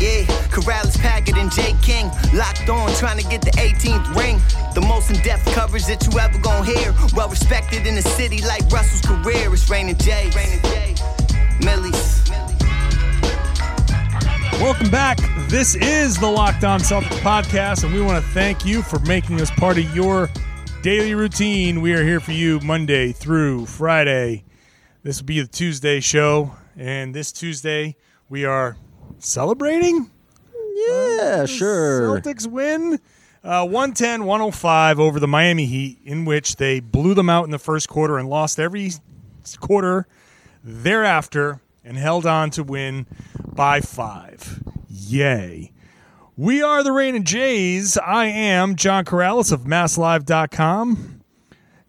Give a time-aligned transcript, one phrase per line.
[0.00, 0.22] Yeah,
[0.54, 4.38] Karalis, Packard, and Jay King locked on, trying to get the 18th ring.
[4.72, 6.94] The most in-depth coverage that you ever gonna hear.
[7.16, 9.52] Well respected in the city like Russell's career.
[9.52, 10.30] It's Raining J.
[10.36, 10.94] Raining J.
[11.64, 12.30] Millie's.
[14.60, 15.18] Welcome back.
[15.48, 19.40] This is the Locked On Celtics podcast, and we want to thank you for making
[19.40, 20.30] us part of your
[20.82, 21.80] daily routine.
[21.80, 24.44] We are here for you Monday through Friday.
[25.02, 27.96] This will be the Tuesday show, and this Tuesday
[28.28, 28.76] we are
[29.20, 30.10] celebrating.
[30.74, 32.20] Yeah, sure.
[32.20, 33.00] Celtics win
[33.44, 37.58] uh, 110 105 over the Miami Heat, in which they blew them out in the
[37.58, 38.92] first quarter and lost every
[39.60, 40.06] quarter
[40.62, 43.06] thereafter and held on to win
[43.46, 44.62] by five.
[44.88, 45.72] Yay.
[46.36, 47.98] We are the Rain and Jays.
[47.98, 51.20] I am John Karalis of MassLive.com,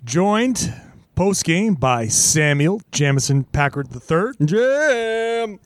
[0.04, 0.74] joined
[1.14, 5.60] post game by Samuel Jamison Packard III, Jam.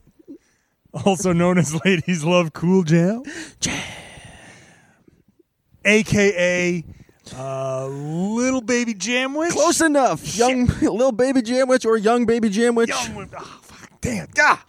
[1.05, 3.23] also known as Ladies Love Cool Jam.
[5.86, 6.86] AKA
[7.36, 9.49] uh, Little Baby Jamwich.
[9.52, 10.36] Close enough.
[10.38, 12.88] Young little baby jamwich or young baby jamwich.
[12.89, 14.66] Young, oh, fuck, damn, ah.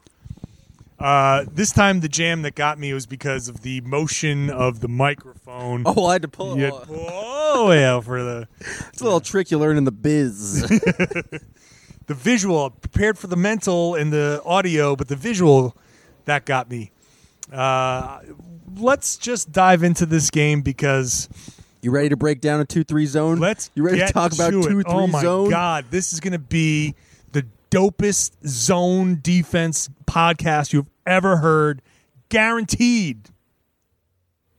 [0.99, 4.89] Uh, this time the jam that got me was because of the motion of the
[4.89, 5.83] microphone.
[5.85, 6.73] Oh, I had to pull You it.
[6.73, 8.49] had to pull all the way out for the
[8.89, 10.63] It's a little trick you learn in the biz.
[10.63, 12.71] the visual.
[12.71, 15.77] Prepared for the mental and the audio, but the visual
[16.27, 16.91] that got me.
[17.53, 18.21] Uh,
[18.77, 21.29] let's just dive into this game because
[21.83, 23.39] you ready to break down a two-three zone?
[23.39, 23.71] let's.
[23.75, 24.63] You ready to talk about to it.
[24.63, 25.51] two-three Oh my zone?
[25.51, 26.95] god, this is going to be
[27.33, 31.83] the dopest zone defense podcast you've ever heard,
[32.31, 33.29] guaranteed.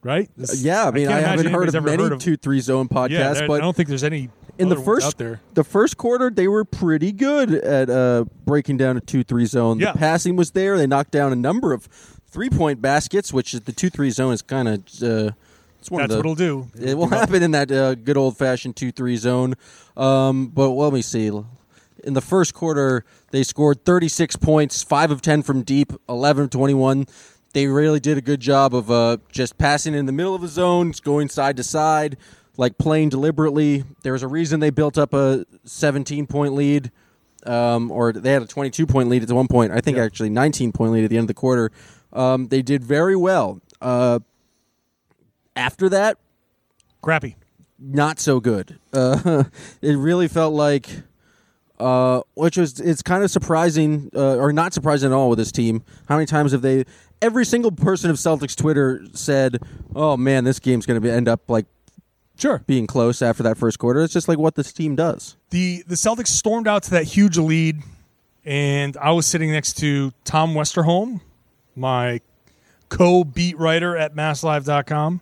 [0.03, 0.29] Right?
[0.37, 2.97] This- Yeah, I mean, can't I, haven't heard of many heard of- two-three zone Yeah,
[3.07, 6.47] podcasts, there- but I don't think there's any in the first the first quarter they
[6.47, 9.79] were pretty good at uh, breaking down a two-three zone.
[9.79, 9.91] Yeah.
[9.91, 10.77] The passing was there.
[10.77, 11.85] They knocked down a number of
[12.27, 15.03] three-point baskets, which is the two-three zone is kind of.
[15.03, 15.31] Uh,
[15.85, 16.67] it's one That's of what it'll do.
[16.81, 19.53] It will happen in that uh, good old fashioned 2 3 zone.
[19.95, 21.27] Um, but let me see.
[21.27, 26.49] In the first quarter, they scored 36 points, 5 of 10 from deep, 11 of
[26.49, 27.05] 21.
[27.53, 30.47] They really did a good job of uh, just passing in the middle of the
[30.47, 32.17] zone, going side to side,
[32.57, 33.83] like playing deliberately.
[34.03, 36.91] There was a reason they built up a 17 point lead.
[37.45, 39.71] Um, or they had a 22 point lead at one point.
[39.71, 40.03] I think Yeah.
[40.03, 41.71] actually 19 point lead at the end of the quarter.
[42.11, 43.61] Um, they did very well.
[43.81, 44.19] Uh,
[45.55, 46.17] after that,
[47.01, 47.35] Crappy.
[47.79, 48.79] not so good.
[48.91, 49.43] Uh,
[49.81, 50.89] it really felt like,
[51.79, 55.51] uh, which was it's kind of surprising, uh, or not surprising at all with this
[55.51, 55.83] team.
[56.07, 56.85] How many times have they?
[57.21, 59.59] Every single person of Celtics Twitter said,
[59.95, 61.65] "Oh man, this game's going to end up like
[62.37, 62.63] Sure.
[62.67, 65.35] being close after that first quarter." It's just like what this team does.
[65.49, 67.81] the the Celtics stormed out to that huge lead,
[68.43, 71.21] and I was sitting next to Tom Westerholm,
[71.75, 72.21] my
[72.89, 75.21] co-beat writer at MassLive.com.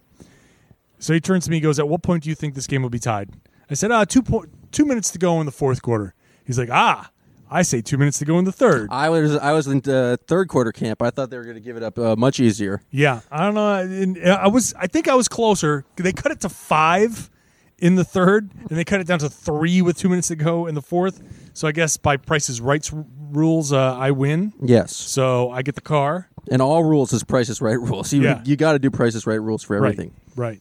[1.00, 2.82] So he turns to me and goes, "At what point do you think this game
[2.82, 3.30] will be tied?"
[3.70, 6.14] I said, "Ah, two point two minutes to go in the fourth quarter."
[6.46, 7.10] He's like, "Ah,
[7.54, 8.88] I say two minutes to go in the third.
[8.92, 11.02] I was I was in uh, third quarter camp.
[11.02, 12.82] I thought they were going to give it up uh, much easier.
[12.90, 14.22] Yeah, I don't know.
[14.32, 15.86] Uh, I was, I think I was closer.
[15.96, 17.30] They cut it to five
[17.78, 20.66] in the third, and they cut it down to three with two minutes to go
[20.68, 21.22] in the fourth.
[21.54, 24.54] So I guess by Price's Rights r- rules, uh, I win.
[24.62, 26.30] Yes, So I get the car.
[26.50, 28.12] and all rules is Price's Right rules.
[28.14, 28.42] You Yeah.
[28.46, 30.12] you got to do Price's Right rules for everything.
[30.36, 30.60] Right.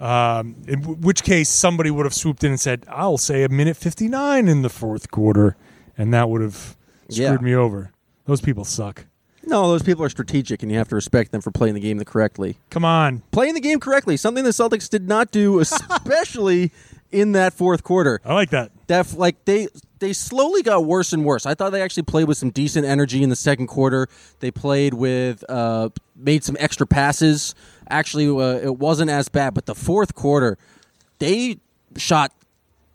[0.00, 0.38] Right.
[0.38, 3.48] Um, in w- which case, somebody would have swooped in and said, "I'll say a
[3.50, 5.56] minute fifty-nine in the fourth quarter,"
[6.00, 6.76] and that would have
[7.08, 7.36] screwed Yeah.
[7.38, 7.90] me over.
[8.26, 9.04] Those people suck.
[9.46, 11.96] No, those people are strategic, and you have to respect them for playing the game
[11.98, 12.58] the correctly.
[12.70, 13.22] Come on.
[13.32, 16.72] Playing the game correctly, something the Celtics did not do, especially
[17.10, 18.20] in that fourth quarter.
[18.24, 18.70] I like that.
[18.86, 19.68] That like they
[19.98, 21.46] they slowly got worse and worse.
[21.46, 24.08] I thought they actually played with some decent energy in the second quarter.
[24.40, 27.54] They played with uh, made some extra passes.
[27.88, 29.54] Actually, uh, it wasn't as bad.
[29.54, 30.58] But the fourth quarter,
[31.18, 31.58] they
[31.96, 32.32] shot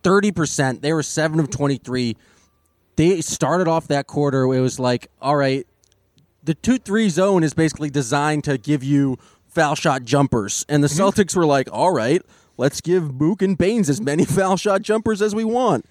[0.04, 0.82] thirty percent.
[0.82, 2.16] They were seven of twenty three.
[2.96, 4.44] They started off that quarter.
[4.44, 5.68] It was like, all right,
[6.44, 10.88] the two three zone is basically designed to give you foul shot jumpers, and the
[10.88, 12.22] Celtics were like, all right,
[12.58, 15.86] let's give Mook and Baynes as many foul shot jumpers as we want.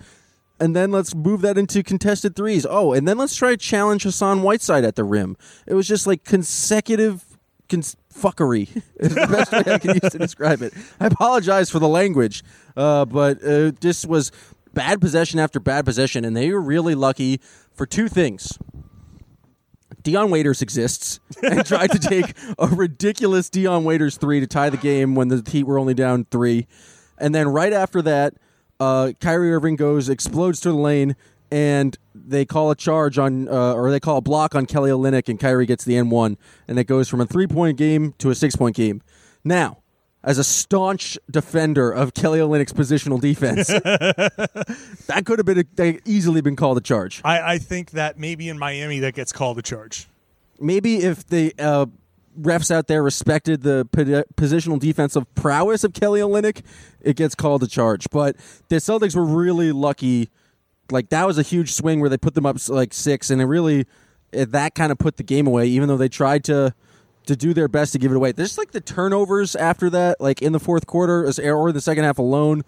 [0.61, 2.65] And then let's move that into contested threes.
[2.69, 5.37] Oh, and then let's try to challenge Hassan Whiteside at the rim.
[5.67, 7.25] It was just like consecutive
[7.69, 8.69] cons- fuckery.
[8.97, 10.73] is the best way I can use to describe it.
[11.01, 12.45] I apologize for the language,
[12.77, 14.31] uh, but uh, this was
[14.75, 17.41] bad possession after bad possession, and they were really lucky
[17.73, 18.59] for two things.
[20.03, 24.77] Dion Waiters exists and tried to take a ridiculous Dion Waiters three to tie the
[24.77, 26.67] game when the Heat were only down three.
[27.19, 28.35] And then right after that,
[28.79, 31.17] uh, Kyrie Irving goes, explodes to the lane,
[31.51, 35.29] and they call a charge on, uh, or they call a block on Kelly Olynyk,
[35.29, 36.37] and Kyrie gets the N1.
[36.69, 39.01] And it goes from a three point game to a six point game.
[39.43, 39.79] Now,
[40.25, 43.67] as a staunch defender of Kelly Olynyk's positional defense,
[45.07, 47.21] that could have been a, they easily been called a charge.
[47.25, 50.09] I, I think that maybe in Miami that gets called a charge.
[50.59, 51.87] maybe if the uh,
[52.41, 56.63] refs out there respected the po- positional defensive prowess of Kelly Olynyk,
[57.03, 58.09] it gets called a charge.
[58.11, 58.37] But
[58.69, 60.31] the Celtics were really lucky.
[60.91, 63.47] Like that was a huge swing where they put them up like six, and it
[63.47, 63.87] really
[64.33, 65.67] it, that kind of put the game away.
[65.67, 66.75] Even though they tried to
[67.27, 68.33] to do their best to give it away.
[68.33, 72.19] There's like the turnovers after that, like in the fourth quarter or the second half
[72.19, 72.63] alone.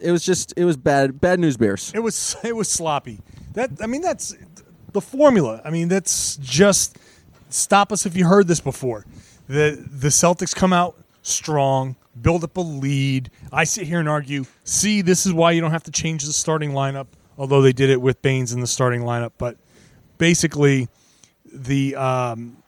[0.00, 1.92] It was just it was bad bad news bears.
[1.94, 3.20] It was it was sloppy.
[3.54, 4.36] That I mean that's
[4.92, 5.60] the formula.
[5.64, 6.98] I mean that's just
[7.48, 9.06] stop us if you heard this before.
[9.48, 13.30] The the Celtics come out strong, build up a lead.
[13.52, 16.32] I sit here and argue, see, this is why you don't have to change the
[16.32, 17.06] starting lineup,
[17.38, 19.56] although they did it with Baynes in the starting lineup, but
[20.18, 20.88] basically
[21.52, 22.62] the um,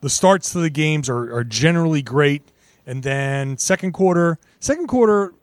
[0.00, 2.42] the starts to the games are, are generally great
[2.86, 5.34] and then second quarter second quarter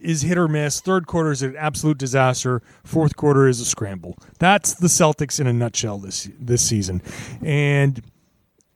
[0.00, 0.80] is hit or miss.
[0.80, 2.62] Third quarter is an absolute disaster.
[2.84, 4.16] Fourth quarter is a scramble.
[4.38, 7.02] That's the Celtics in a nutshell this this season.
[7.44, 8.02] And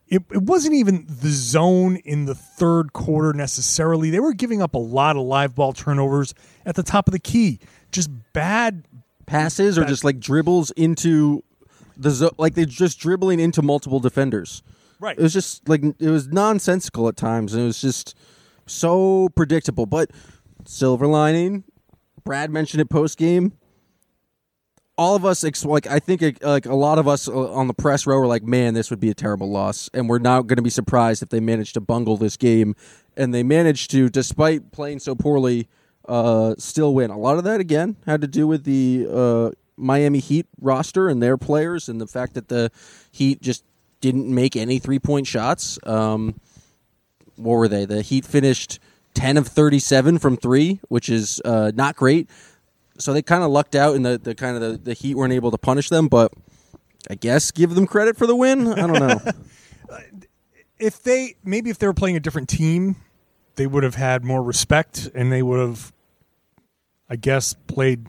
[0.07, 4.11] it, it wasn't even the zone in the third quarter necessarily.
[4.11, 6.35] They were giving up a lot of live ball turnovers
[6.67, 7.59] at the top of the key.
[7.91, 8.85] Just bad.
[9.25, 11.43] passes or just like dribbles into
[11.97, 14.63] the zo- like they're just dribbling into multiple defenders.
[15.01, 15.19] Right.
[15.19, 18.17] It was just like it was nonsensical at times, and it was just
[18.67, 19.87] so predictable.
[19.87, 20.11] But
[20.65, 21.65] silver lining,
[22.25, 23.53] Brad mentioned it post game.
[24.97, 27.75] All of us, ex- like I think, like, a lot of us uh, on the
[27.75, 30.57] press row, were like, "Man, this would be a terrible loss," and we're not going
[30.57, 32.77] to be surprised if they managed to bungle this game.
[33.17, 35.69] And they managed to, despite playing so poorly,
[36.09, 37.11] uh, still win.
[37.11, 41.23] A lot of that again had to do with the uh, Miami Heat roster and
[41.23, 42.71] their players, and the fact that the
[43.11, 43.65] Heat just
[44.05, 45.79] didn't make any three point shots.
[45.85, 46.39] Um,
[47.37, 47.87] what were they?
[47.87, 48.79] The Heat finished
[49.15, 52.29] ten of thirty seven from three, which is uh, not great.
[52.99, 55.33] So they kind of lucked out, and the, the kind of the, the Heat weren't
[55.33, 56.09] able to punish them.
[56.09, 56.33] But
[57.09, 58.69] I guess give them credit for the win.
[58.69, 59.21] I don't know.
[60.77, 62.97] If they maybe if they were playing a different team,
[63.55, 65.93] they would have had more respect and they would have,
[67.09, 68.09] I guess, played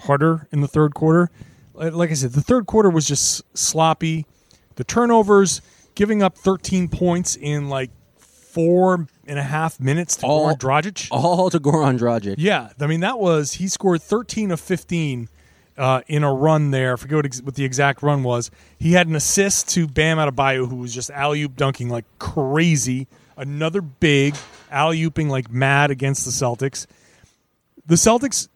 [0.00, 1.30] harder in the third quarter.
[1.72, 4.26] Like I said, the third quarter was just sloppy.
[4.76, 5.60] The turnovers,
[5.94, 11.08] giving up 13 points in like four and a half minutes to All- Goran Dragic.
[11.10, 12.36] All to Goran Dragic.
[12.38, 15.28] Yeah, I mean that was he scored 13 of 15
[15.76, 16.92] uh, in a run there.
[16.92, 18.50] I forget what, ex- what the exact run was.
[18.78, 23.08] He had an assist to Bam Adebayo, who was just alley oop dunking like crazy.
[23.36, 24.36] Another big
[24.70, 26.86] alley ooping like mad against the Celtics.
[27.86, 28.48] The Celtics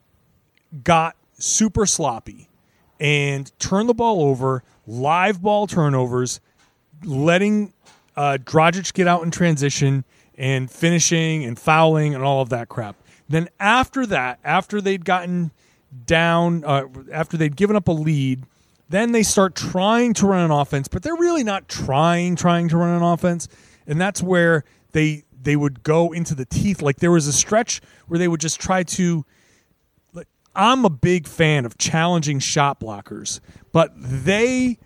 [0.84, 2.48] got super sloppy
[3.00, 6.40] and turned the ball over, live ball turnovers,
[7.04, 7.72] letting
[8.16, 10.04] uh, Dragic get out in transition
[10.36, 12.96] and finishing and fouling and all of that crap.
[13.28, 15.52] Then after that, after they'd gotten
[16.06, 18.44] down, uh, after they'd given up a lead,
[18.88, 22.78] then they start trying to run an offense, but they're really not trying, trying to
[22.78, 23.46] run an offense,
[23.86, 26.80] and that's where they they would go into the teeth.
[26.80, 29.24] Like there was a stretch where they would just try to
[30.54, 33.40] I'm a big fan of challenging shot blockers,
[33.72, 34.78] but they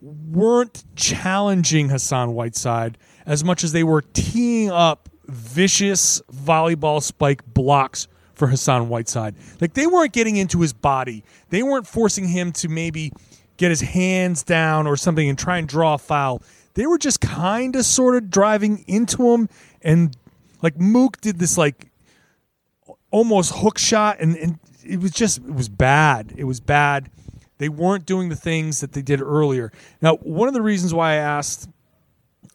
[0.00, 8.08] weren't challenging Hassan Whiteside as much as they were teeing up vicious volleyball spike blocks
[8.34, 9.34] for Hassan Whiteside.
[9.60, 11.24] Like they weren't getting into his body.
[11.50, 13.12] They weren't forcing him to maybe
[13.56, 16.42] get his hands down or something and try and draw a foul.
[16.74, 19.48] They were just kind of sort of driving into him
[19.82, 20.16] and
[20.62, 21.90] like Mook did this like
[23.10, 27.10] almost hook shot and, and it was just it was bad it was bad
[27.58, 31.12] they weren't doing the things that they did earlier now one of the reasons why
[31.12, 31.68] i asked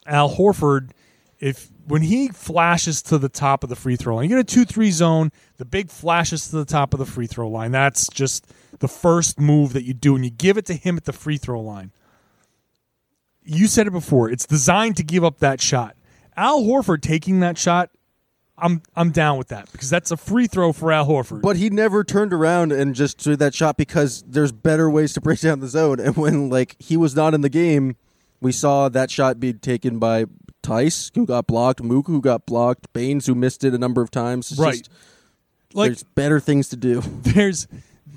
[0.06, 0.92] al horford
[1.40, 4.44] if when he flashes to the top of the free throw line, you get a
[4.44, 5.30] two-three zone.
[5.58, 7.72] The big flashes to the top of the free throw line.
[7.72, 8.48] That's just
[8.80, 11.38] the first move that you do, and you give it to him at the free
[11.38, 11.92] throw line.
[13.44, 14.30] You said it before.
[14.30, 15.98] It's designed to give up that shot.
[16.38, 17.90] Al Horford taking that shot,
[18.58, 21.42] I'm I'm down with that because that's a free throw for Al Horford.
[21.42, 25.22] But he never turned around and just threw that shot because there's better ways to
[25.22, 26.00] break down the zone.
[26.00, 27.96] And when like he was not in the game,
[28.42, 30.26] we saw that shot be taken by
[30.62, 34.12] Theis, who got blocked, Mook, who got blocked, Baynes, who missed it a number of
[34.12, 34.52] times.
[34.52, 34.78] It's Right.
[34.78, 34.90] just-
[35.76, 37.02] like there's better things to do.
[37.24, 37.68] there's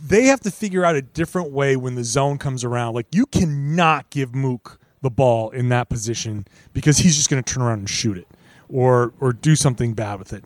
[0.09, 2.95] they have to figure out a different way when the zone comes around.
[2.95, 7.55] Like you cannot give Mook the ball in that position because he's just going to
[7.55, 8.28] turn around and shoot it
[8.68, 10.44] or or do something bad with it.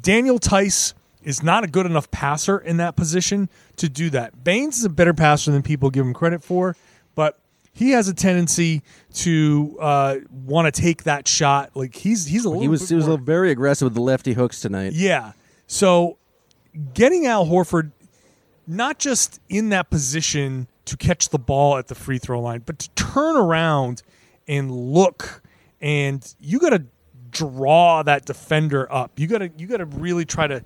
[0.00, 4.44] Daniel Theis is not a good enough passer in that position to do that.
[4.44, 6.76] Baynes is a better passer than people give him credit for,
[7.14, 7.38] but
[7.72, 8.82] he has a tendency
[9.14, 11.70] to uh, want to take that shot.
[11.74, 14.00] Like he's he's a little He was bit he was more- very aggressive with the
[14.02, 14.92] lefty hooks tonight.
[14.92, 15.32] yeah.
[15.66, 16.18] So
[16.92, 17.92] getting Al Horford
[18.66, 22.78] not just in that position to catch the ball at the free throw line, but
[22.78, 24.02] to turn around
[24.46, 25.42] and look
[25.80, 26.84] and you got to
[27.34, 29.18] draw that defender up.
[29.18, 30.62] You got to you got to really try to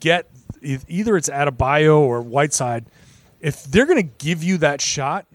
[0.00, 0.28] get
[0.62, 2.86] either it's Adebayo or Whiteside.
[3.40, 5.26] If they're to give you that shot,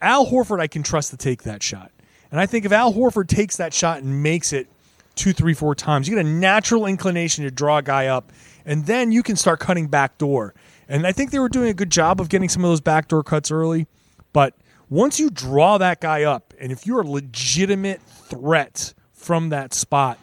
[0.00, 1.92] Al Horford, I can trust to take that shot.
[2.30, 4.68] And I think if Al Horford takes that shot and makes it
[5.14, 8.32] two, three, four times, you get a natural inclination to draw a guy up,
[8.64, 10.54] and then you can start cutting back door.
[10.88, 13.22] And I think they were doing a good job of getting some of those backdoor
[13.22, 13.86] cuts early.
[14.32, 14.54] But
[14.88, 18.94] once you draw that guy up, and if you're a legitimate threat
[19.28, 20.18] from that spot,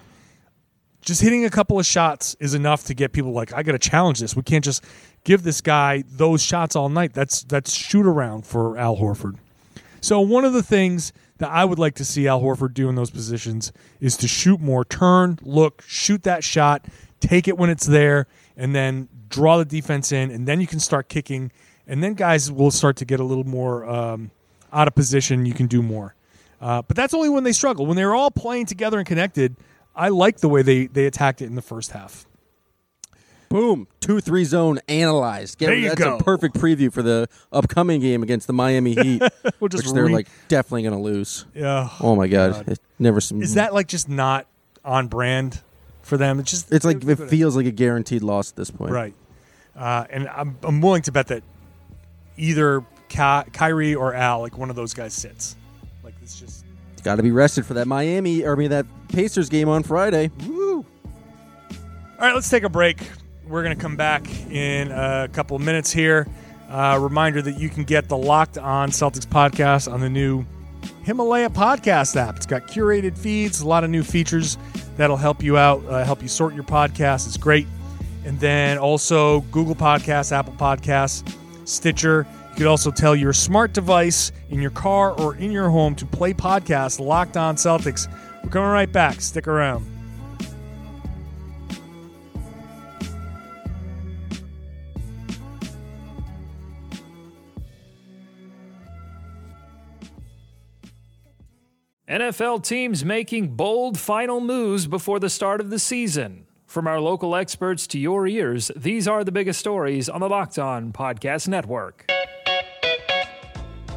[1.01, 3.77] just hitting a couple of shots is enough to get people like, I got to
[3.77, 4.35] challenge this.
[4.35, 4.83] We can't just
[5.23, 7.13] give this guy those shots all night.
[7.13, 9.35] That's that's shoot around for Al Horford.
[10.01, 12.95] So one of the things that I would like to see Al Horford do in
[12.95, 16.83] those positions is to shoot more, turn, look, shoot that shot,
[17.19, 18.25] take it when it's there,
[18.57, 21.51] and then draw the defense in, and then you can start kicking,
[21.85, 24.31] and then guys will start to get a little more um,
[24.73, 25.45] out of position.
[25.45, 26.15] You can do more,
[26.61, 27.85] uh, but that's only when they struggle.
[27.85, 29.55] When they're all playing together and connected,
[29.95, 32.25] I like the way they they attacked it in the first half.
[33.49, 35.59] Boom, two three zone analyzed.
[35.59, 36.17] Get, There you that's go.
[36.17, 39.21] a perfect preview for the upcoming game against the Miami Heat,
[39.59, 41.45] We'll just which they're re- like definitely going to lose.
[41.53, 41.89] Yeah.
[42.01, 43.19] Oh my god, it never.
[43.19, 44.47] Is that like just not
[44.83, 45.61] on brand
[46.01, 46.39] for them?
[46.39, 48.91] It's just It's like they- it feels like a guaranteed loss at this point.
[48.91, 49.13] Right.
[49.75, 51.43] Uh, and I'm, I'm willing to bet that
[52.37, 55.55] either Ky- Kyrie or Al, like one of those guys, sits.
[56.25, 56.65] It's just.
[57.03, 60.31] Got to be rested for that Miami or I mean that Pacers game on Friday.
[60.49, 60.83] All
[62.19, 62.97] right, let's take a break.
[63.47, 66.27] We're going to come back in a couple of minutes here.
[66.67, 70.43] Uh, reminder that you can get the Locked On Celtics podcast on the new
[71.03, 72.37] Himalaya podcast app.
[72.37, 74.57] It's got curated feeds, a lot of new features
[74.97, 77.27] that'll help you out, uh, help you sort your podcast.
[77.27, 77.67] It's great.
[78.25, 81.31] And then also Google Podcasts, Apple Podcasts,
[81.65, 82.25] Stitcher.
[82.55, 86.05] You could also tell your smart device in your car or in your home to
[86.05, 88.07] play podcast Locked On Celtics.
[88.41, 89.19] We're coming right back.
[89.19, 89.85] Stick around.
[102.07, 106.45] NFL teams making bold final moves before the start of the season.
[106.65, 110.57] From our local experts to your ears, these are the biggest stories on the Locked
[110.57, 112.05] On Podcast Network.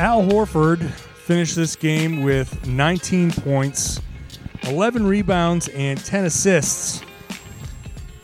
[0.00, 0.82] Al Horford
[1.26, 4.00] finished this game with 19 points,
[4.62, 7.02] 11 rebounds, and 10 assists.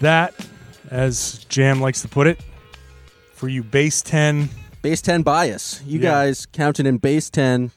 [0.00, 0.34] That,
[0.90, 2.40] as Jam likes to put it,
[3.34, 4.48] for you base 10.
[4.80, 5.82] Base 10 bias.
[5.84, 6.10] You Yeah.
[6.12, 7.70] guys counted in base 10.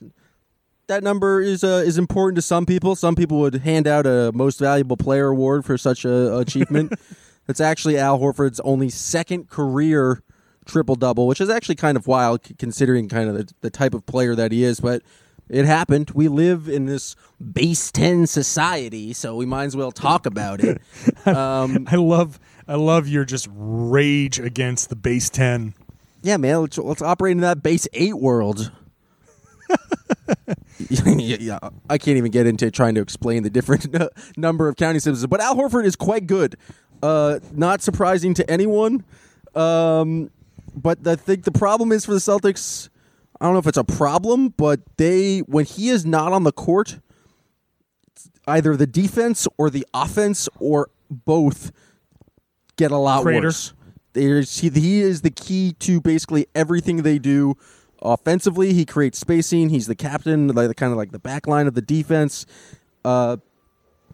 [0.88, 2.96] That number is uh, is important to some people.
[2.96, 6.94] Some people would hand out a most valuable player award for such a achievement.
[7.50, 10.22] It's actually Al Horford's only second career
[10.70, 14.06] triple double, which is actually kind of wild considering kind of the, the type of
[14.06, 14.80] player that he is.
[14.80, 15.02] But
[15.50, 16.12] it happened.
[16.12, 17.16] We live in this
[17.54, 20.82] base 10 society, so we might as well talk about it.
[21.26, 25.74] Um, I love I love your just rage against the base 10.
[26.22, 28.72] Yeah, man, let's, let's operate in that base eight world.
[30.90, 31.60] yeah, yeah,
[31.90, 33.96] I can't even get into trying to explain the different
[34.38, 36.56] number of county systems, but Al Horford is quite good.
[37.04, 39.04] Uh, not surprising to anyone.
[39.56, 40.32] Um,
[40.76, 42.90] but I think the problem is for the Celtics.
[43.40, 46.52] I don't know if it's a problem, but they when he is not on the
[46.52, 47.00] court,
[48.48, 51.72] either the defense or the offense or both
[52.76, 53.48] get a lot Crater.
[53.48, 53.74] worse.
[54.14, 57.56] There's, he, he is the key to basically everything they do.
[58.02, 59.70] Offensively, he creates spacing.
[59.70, 62.46] He's the captain, like the kind of like the back line of the defense.
[63.06, 63.38] Uh,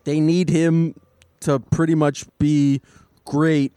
[0.04, 0.96] they need him
[1.42, 2.82] to pretty much be
[3.26, 3.72] great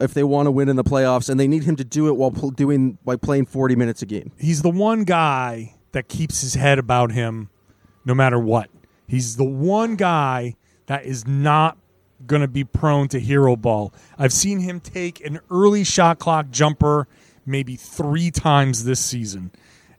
[0.00, 2.16] if they want to win in the playoffs, and they need him to do it
[2.16, 4.32] while pl- doing by playing forty minutes a game.
[4.38, 7.50] He's the one guy that keeps his head about him
[8.04, 8.70] no matter what.
[9.06, 11.78] He's the one guy that is not
[12.26, 13.94] going to be prone to hero ball.
[14.18, 17.06] I've seen him take an early shot clock jumper
[17.46, 19.50] maybe three times this season.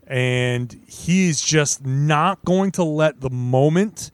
[0.06, 4.12] And he is just not going to let the moment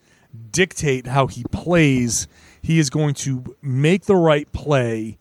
[0.52, 2.28] dictate how he plays.
[2.62, 5.18] He is going to make the right play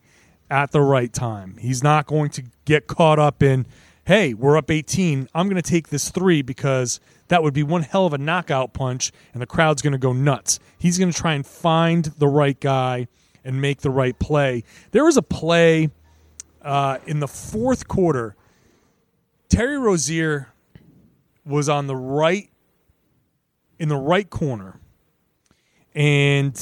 [0.49, 1.57] at the right time.
[1.57, 3.65] He's not going to get caught up in,
[4.05, 5.29] hey, we're up 18.
[5.33, 8.73] I'm going to take this three because that would be one hell of a knockout
[8.73, 10.59] punch and the crowd's going to go nuts.
[10.77, 13.07] He's going to try and find the right guy
[13.43, 14.63] and make the right play.
[14.91, 15.89] There was a play
[16.61, 18.35] uh, in the fourth quarter.
[19.49, 20.49] Terry Rozier
[21.45, 22.49] was on the right,
[23.79, 24.79] in the right corner,
[25.93, 26.59] and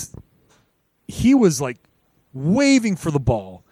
[1.07, 1.77] he was like
[2.33, 3.62] waving for the ball.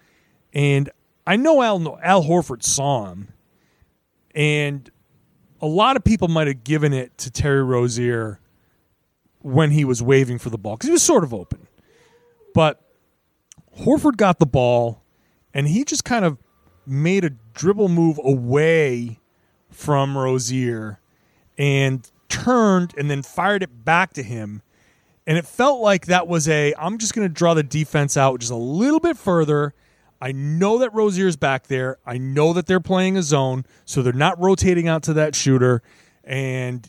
[0.54, 0.90] And
[1.26, 3.30] I know Al Al Horford saw him,
[4.36, 4.90] and
[5.62, 8.40] a lot of people might have given it to Terry Rozier
[9.40, 11.68] when he was waving for the ball because he was sort of open.
[12.54, 12.82] But
[13.80, 15.04] Horford got the ball,
[15.54, 16.38] and he just kind of
[16.86, 19.20] made a dribble move away
[19.70, 21.00] from Rozier
[21.58, 24.62] and turned and then fired it back to him.
[25.28, 28.40] And it felt like that was a I'm just going to draw the defense out
[28.40, 29.74] just a little bit further.
[30.22, 31.98] I know that Rozier's back there.
[32.06, 35.82] I know that they're playing a zone, so they're not rotating out to that shooter.
[36.24, 36.88] And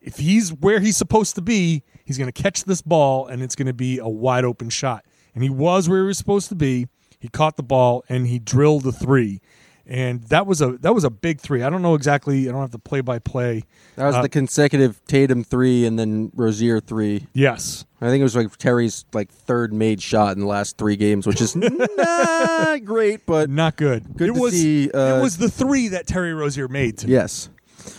[0.00, 3.54] if he's where he's supposed to be, he's going to catch this ball and it's
[3.54, 5.04] going to be a wide open shot.
[5.34, 6.86] And he was where he was supposed to be.
[7.18, 9.40] He caught the ball and he drilled the three.
[9.90, 11.62] And that was a that was a big three.
[11.62, 12.46] I don't know exactly.
[12.46, 13.62] I don't have the play by play.
[13.96, 17.26] That was Uh, the consecutive Tatum three and then Rozier three.
[17.32, 20.96] Yes, I think it was like Terry's like third made shot in the last three
[20.96, 21.56] games, which is
[22.02, 24.14] not great, but not good.
[24.16, 26.98] Good it to was see, uh, it was the three that Terry Rozier made.
[26.98, 27.14] To me.
[27.14, 27.48] yes.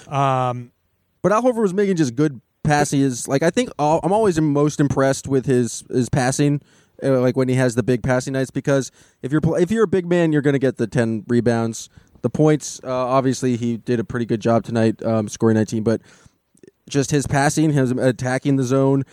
[0.08, 0.72] Um,
[1.22, 3.28] But Al Horford was making just good passes.
[3.28, 6.62] Like I think all, I'm always most impressed with his his passing.
[7.04, 9.88] Uh, like when he has the big passing nights, because if you're if you're a
[9.88, 11.90] big man, you're going to get the ten rebounds,
[12.22, 12.80] the points.
[12.84, 15.84] Uh, obviously, he did a pretty good job tonight, um, scoring 19.
[15.84, 16.02] But
[16.90, 19.04] just his passing, his attacking the zone.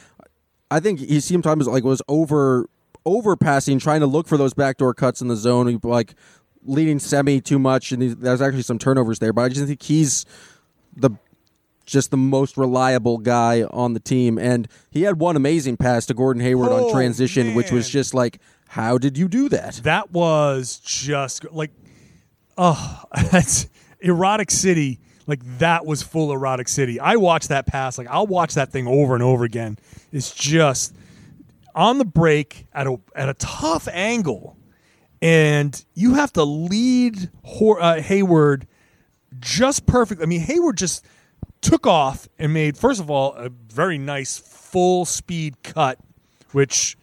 [0.71, 2.69] I think he sometimes like was over
[3.05, 6.15] over passing, trying to look for those backdoor cuts in the zone, like
[6.65, 9.33] leading semi too much, and he, there's actually some turnovers there.
[9.33, 10.27] But I just think he's
[10.97, 11.11] the
[11.87, 14.39] just the most reliable guy on the team.
[14.39, 18.13] And he had one amazing pass to Gordon Hayward Oh, on transition, which was just
[18.13, 19.77] like, how did you do that?
[19.85, 21.71] that was just like,
[22.59, 23.69] oh, that's
[24.01, 24.99] erotic city.
[25.29, 27.01] Like that was full erotic city.
[27.01, 27.99] I watched that pass.
[27.99, 29.77] Like I'll watch that thing over and over again.
[30.13, 30.95] It's just
[31.75, 34.57] on the break at a at a tough angle,
[35.21, 37.29] and you have to lead
[37.61, 38.69] uh, Hayward
[39.41, 40.23] just perfect.
[40.23, 41.05] I mean, Hayward just
[41.67, 45.99] took off and made first of all a very nice full speed cut,
[46.53, 46.97] which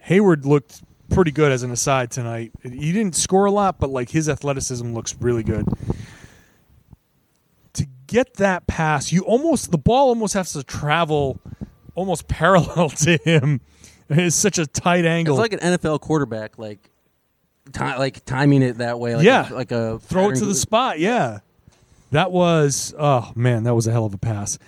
[0.00, 2.52] Hayward looked pretty good as an aside tonight.
[2.62, 5.66] He didn't score a lot, but like his athleticism looks really good.
[7.74, 11.40] To get that pass, you almost the ball almost has to travel
[11.94, 13.60] almost parallel to him.
[14.08, 15.34] It's such a tight angle.
[15.40, 16.90] It's like an NFL quarterback, like
[17.72, 19.16] ti- like timing it that way.
[19.16, 19.50] Like Yeah.
[19.50, 20.98] a, like a throw it to the spot.
[20.98, 21.38] Yeah,
[22.12, 24.58] that was oh man, that was a hell of a pass.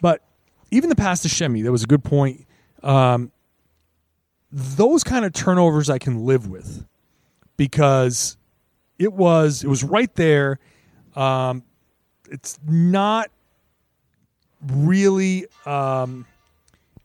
[0.00, 0.22] But
[0.70, 2.46] even the pass to Semi, that was a good point.
[2.82, 3.32] Um,
[4.52, 6.86] those kind of turnovers I can live with
[7.56, 8.36] because
[8.98, 10.58] it was it was right there.
[11.16, 11.64] Um,
[12.30, 13.30] it's not
[14.66, 15.46] really.
[15.66, 16.26] Um,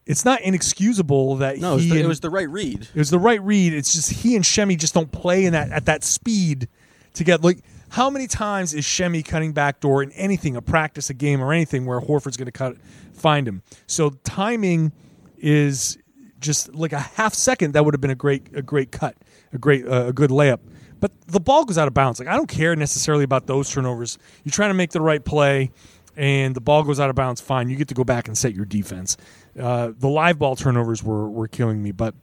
[0.06, 2.82] it's not inexcusable that No, it was, he the, it was the right read.
[2.94, 3.74] it was the right read.
[3.74, 6.68] It's just he and Semi just don't play in that at that speed
[7.16, 7.60] to get like
[7.96, 11.54] how many times is Semi cutting back door in anything, a practice, a game, or
[11.54, 12.76] anything where Horford's going to cut
[13.14, 13.64] find him.
[13.88, 14.92] So timing
[15.38, 15.98] is
[16.42, 17.74] just like a half second.
[17.74, 19.16] That would have been a great a great cut,
[19.54, 20.60] a great uh, a good layup.
[21.00, 22.20] But the ball goes out of bounds.
[22.20, 24.18] Like I don't care necessarily about those turnovers.
[24.44, 25.72] You're trying to make the right play,
[26.18, 27.40] and the ball goes out of bounds.
[27.40, 29.16] Fine, you get to go back and set your defense.
[29.58, 32.14] Uh, the live ball turnovers were were killing me, but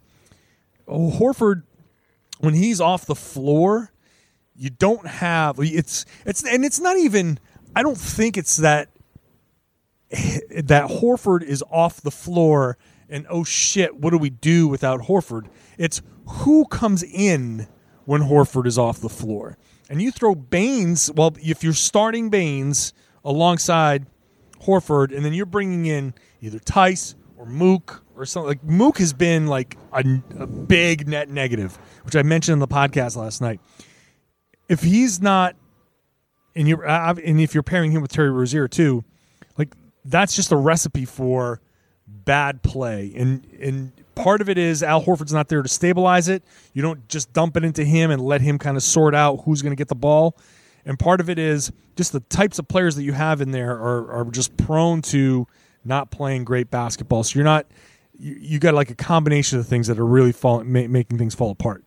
[0.86, 1.62] oh, Horford,
[2.40, 3.91] when he's off the floor,
[4.62, 7.40] you don't have it's it's and it's not even.
[7.74, 8.90] I don't think it's that
[10.12, 15.48] that Horford is off the floor and oh shit, what do we do without Horford?
[15.78, 17.66] It's who comes in
[18.04, 19.58] when Horford is off the floor.
[19.90, 22.94] And you throw Baynes, well, if you're starting Baynes
[23.24, 24.06] alongside
[24.62, 29.12] Horford, and then you're bringing in either Theis or Mook or something like Mook has
[29.12, 30.04] been like a,
[30.38, 33.60] a big net negative, which I mentioned in the podcast last night.
[34.72, 35.54] If he's not,
[36.56, 39.04] and you're and if you're pairing him with Terry Rozier too,
[39.58, 39.74] like
[40.06, 41.60] that's just a recipe for
[42.06, 43.12] bad play.
[43.14, 46.42] And and part of it is Al Horford's not there to stabilize it.
[46.72, 49.60] You don't just dump it into him and let him kind of sort out who's
[49.60, 50.38] going to get the ball.
[50.86, 53.72] And part of it is just the types of players that you have in there
[53.72, 55.46] are, are just prone to
[55.84, 57.24] not playing great basketball.
[57.24, 57.66] So you're not
[58.18, 61.34] you, you got like a combination of things that are really fall, ma- making things
[61.34, 61.84] fall apart.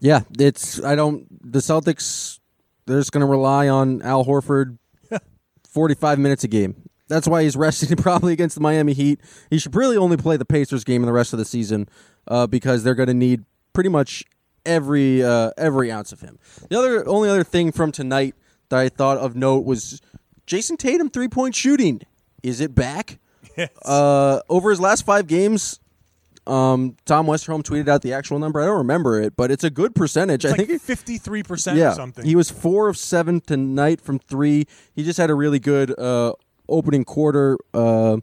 [0.00, 2.38] Yeah, it's I don't the Celtics
[2.86, 4.78] they're just going to rely on Al Horford
[5.68, 6.88] 45 minutes a game.
[7.08, 9.20] That's why he's resting probably against the Miami Heat.
[9.50, 11.88] He should really only play the Pacers game in the rest of the season
[12.28, 14.24] uh, because they're going to need pretty much
[14.64, 16.38] every uh, every ounce of him.
[16.68, 18.34] The other only other thing from tonight
[18.68, 20.00] that I thought of note was
[20.46, 22.00] Jayson Tatum three point shooting.
[22.42, 23.18] Is it back?
[23.84, 25.79] Uh, over his last five games,
[26.50, 28.60] um, Tom Westerholm tweeted out the actual number.
[28.60, 30.44] I don't remember it, but it's a good percentage.
[30.44, 32.24] I It's think like it- fifty three percent yeah, or something.
[32.24, 34.66] he was four of seven tonight from three.
[34.94, 36.32] He just had a really good uh,
[36.68, 37.56] opening quarter.
[37.72, 38.18] Uh,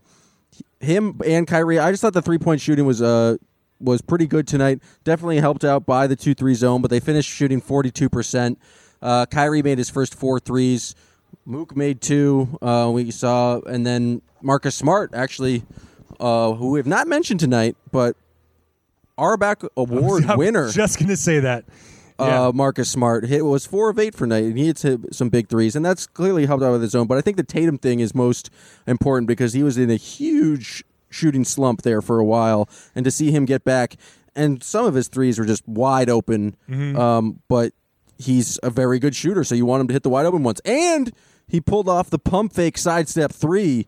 [0.80, 3.38] him and Kyrie, I just thought the three point shooting was uh
[3.80, 4.82] was pretty good tonight.
[5.04, 8.60] Definitely helped out by the two three zone, but they finished shooting forty two percent.
[9.02, 10.96] Uh, Kyrie made his first four threes.
[11.46, 12.58] Mook made two.
[12.62, 15.64] Uh, we saw, and then Marcus Smart actually,
[16.20, 18.16] uh, who we have not mentioned tonight, but
[19.18, 21.66] Auerbach Award I was winner Just gonna say that.
[22.20, 22.48] Yeah.
[22.48, 24.80] uh, Marcus Smart hit was four of eight for night, and he hit
[25.12, 27.06] some- big threes, and that's clearly helped out with his own.
[27.06, 28.50] But I think the Tatum thing is most
[28.88, 33.12] important because he was in a huge shooting slump there for a while, and to
[33.12, 33.98] see him get back,
[34.36, 36.56] and some of his threes were just wide open,
[36.98, 37.74] um, but
[38.18, 40.60] he's a very good shooter, so you want him to hit the wide open ones,
[40.66, 41.12] and
[41.48, 43.86] he pulled off the pump fake sidestep three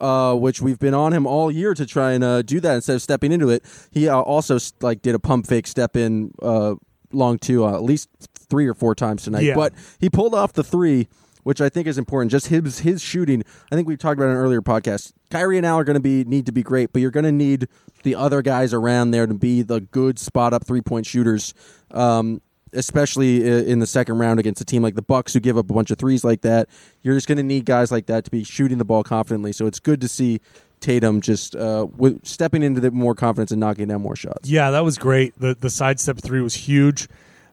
[0.00, 2.96] uh, which we've been on him all year to try and uh, do that instead
[2.96, 3.64] of stepping into it.
[3.90, 6.74] He uh, also like did a pump fake step in uh,
[7.12, 8.08] long two uh, at least
[8.48, 9.44] three or four times tonight.
[9.44, 9.54] Yeah.
[9.54, 11.08] But he pulled off the three,
[11.42, 12.30] which I think is important.
[12.30, 13.42] Just his his shooting.
[13.70, 15.12] I think we talked about in an earlier podcast.
[15.30, 17.32] Kyrie and Al are going to be need to be great, but you're going to
[17.32, 17.68] need
[18.02, 21.54] the other guys around there to be the good spot up three point shooters.
[21.90, 22.40] Um,
[22.72, 25.72] especially in the second round against a team like the Bucks who give up a
[25.74, 26.68] bunch of threes like that.
[27.02, 29.52] You're just going to need guys like that to be shooting the ball confidently.
[29.52, 30.40] So it's good to see
[30.80, 31.86] Tatum just uh,
[32.22, 34.48] stepping into the more confidence and knocking down more shots.
[34.48, 35.38] Yeah, that was great.
[35.38, 37.08] The the sidestep three was huge.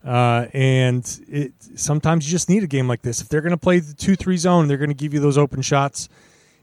[0.05, 3.21] Uh, and it sometimes you just need a game like this.
[3.21, 5.37] If they're going to play the two three zone, they're going to give you those
[5.37, 6.09] open shots.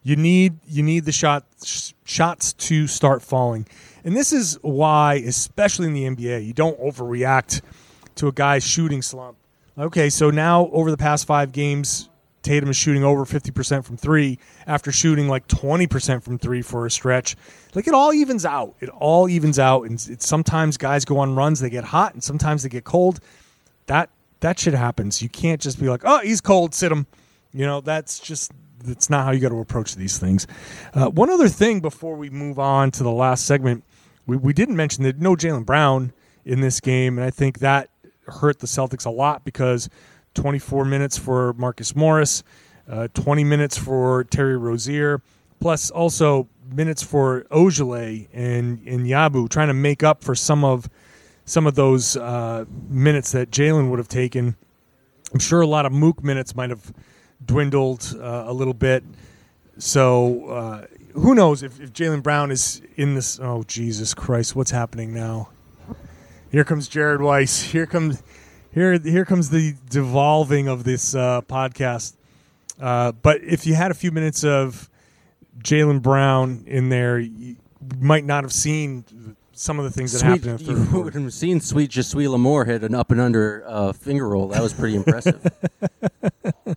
[0.05, 3.67] You need you need the shot sh- shots to start falling,
[4.05, 7.63] and this is why, especially in the NBA, you don't overreact
[8.17, 9.37] to a guy's shooting slump.
[9.79, 12.11] Okay, so now over the past five games,
[12.43, 16.91] Tatum is shooting over 50% from three after shooting like 20% from three for a
[16.91, 17.37] stretch.
[17.75, 18.75] Like it all evens out.
[18.81, 19.85] It all evens out.
[19.85, 23.21] And sometimes guys go on runs, they get hot, and sometimes they get cold.
[23.87, 25.23] That that shit happens.
[25.23, 27.07] You can't just be like, oh, he's cold, sit him.
[27.53, 28.53] You know, that's just
[28.85, 30.47] that's not how you got to approach these things.
[30.93, 33.85] Uh, one other thing before we move on to the last segment,
[34.27, 36.13] we, we didn't mention that no Jaylen Brown
[36.45, 37.89] in this game, and I think that
[38.33, 39.89] hurt the Celtics a lot because
[40.35, 42.43] 24 minutes for Marcus Morris,
[42.89, 45.23] uh, 20 minutes for Terry Rozier,
[45.61, 50.89] plus also minutes for Ojeleye and, and Yabu, trying to make up for some of
[51.45, 54.57] some of those uh, minutes that Jaylen would have taken.
[55.33, 56.93] I'm sure a lot of Mook minutes might have
[57.45, 59.03] dwindled uh, a little bit.
[59.79, 63.41] So uh, who knows if, if Jaylen Brown is in this?
[63.41, 64.55] Oh Jesus Christ!
[64.55, 65.49] What's happening now?
[66.53, 67.63] Here comes Jared Weiss.
[67.63, 68.23] Here comes
[68.75, 72.15] here here comes the devolving of this uh, podcast.
[72.79, 74.91] Uh, but if you had a few minutes of
[75.65, 77.57] Jaylen Brown in there, you
[77.99, 81.05] might not have seen some of the things that Sweet, happened in you quarter.
[81.05, 84.49] would have seen Sweet Jasui Lamore hit an up and under uh, finger roll.
[84.49, 85.45] That was pretty impressive.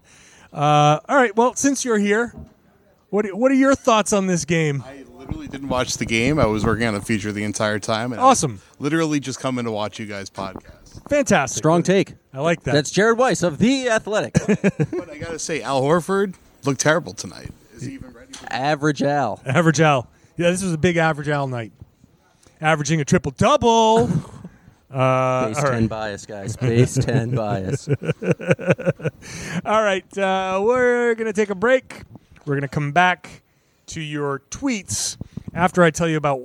[0.53, 1.35] Uh, all right.
[1.35, 2.33] Well, since you're here,
[3.09, 4.85] what what are your thoughts on this game?
[4.87, 6.39] I literally didn't watch the game.
[6.39, 8.11] I was working on the feature the entire time.
[8.11, 8.61] And I Awesome.
[8.79, 11.07] literally just coming to watch you guys podcast.
[11.09, 11.57] Fantastic.
[11.57, 12.13] Strong take.
[12.33, 12.73] I like that.
[12.73, 14.33] That's Jared Weiss of The Athletic.
[14.91, 17.49] But I gotta say, Al Horford looked terrible tonight.
[17.73, 18.31] Is he even ready?
[18.33, 19.41] For- Average Al.
[19.45, 20.07] average Al.
[20.37, 21.71] Yeah, this was a big average Al night.
[22.61, 24.09] Averaging a triple double.
[24.87, 25.89] Uh, Base all 10 right.
[25.89, 26.55] bias, guys.
[26.55, 27.89] Base 10 bias.
[29.65, 30.17] All right.
[30.17, 32.03] Uh, we're going to take a break.
[32.45, 33.41] We're going to come back
[33.87, 35.17] to your tweets
[35.53, 36.41] after I tell you about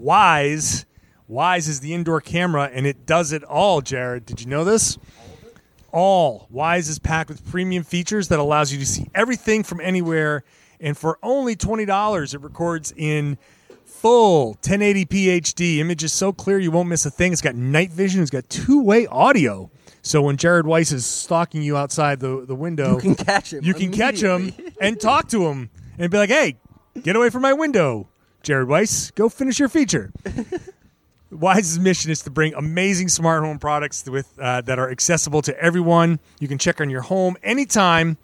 [0.00, 0.84] Wyze.
[1.30, 4.26] Wyze is the indoor camera, and it does it all, Jared.
[4.26, 4.98] Did you know this?
[5.92, 6.48] All.
[6.52, 10.44] Wyze is packed with premium features that allows you to see everything from anywhere.
[10.80, 13.38] And for only $20, it records in
[13.84, 15.78] full 1080p HD.
[15.78, 17.32] Image is so clear you won't miss a thing.
[17.32, 18.20] It's got night vision.
[18.20, 19.70] It's got two-way audio.
[20.02, 23.64] So when Jared Weiss is stalking you outside the, the window, You can catch him.
[23.64, 26.56] you can catch him and talk to him and be like, "Hey,
[27.02, 28.08] get away from my window,
[28.42, 29.10] Jared Weiss.
[29.12, 30.12] Go finish your feature."
[31.32, 35.58] Wyze's mission is to bring amazing smart home products with uh, that are accessible to
[35.60, 36.20] everyone.
[36.38, 38.16] You can check on your home anytime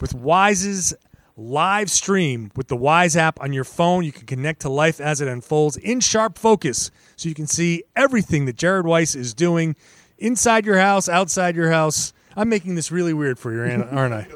[0.00, 0.94] with Wyze's
[1.36, 4.04] live stream with the Wyze app on your phone.
[4.04, 7.82] You can connect to life as it unfolds in sharp focus, so you can see
[7.96, 9.74] everything that Jared Weiss is doing
[10.18, 12.12] inside your house, outside your house.
[12.36, 14.26] I'm making this really weird for you, Anna- aren't I?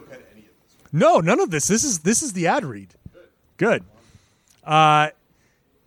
[0.93, 1.69] No, none of this.
[1.69, 2.95] This is this is the ad read.
[3.57, 3.85] Good.
[4.63, 5.11] Uh,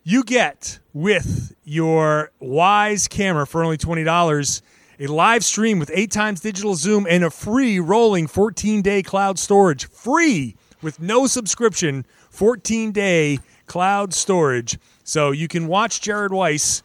[0.04, 4.62] you get with your Wyze camera for only twenty dollars
[5.00, 9.38] a live stream with eight times digital zoom and a free rolling 14 day cloud
[9.38, 9.88] storage.
[9.90, 14.80] Free with no subscription, 14 day cloud storage.
[15.04, 16.82] So you can watch Jared Weiss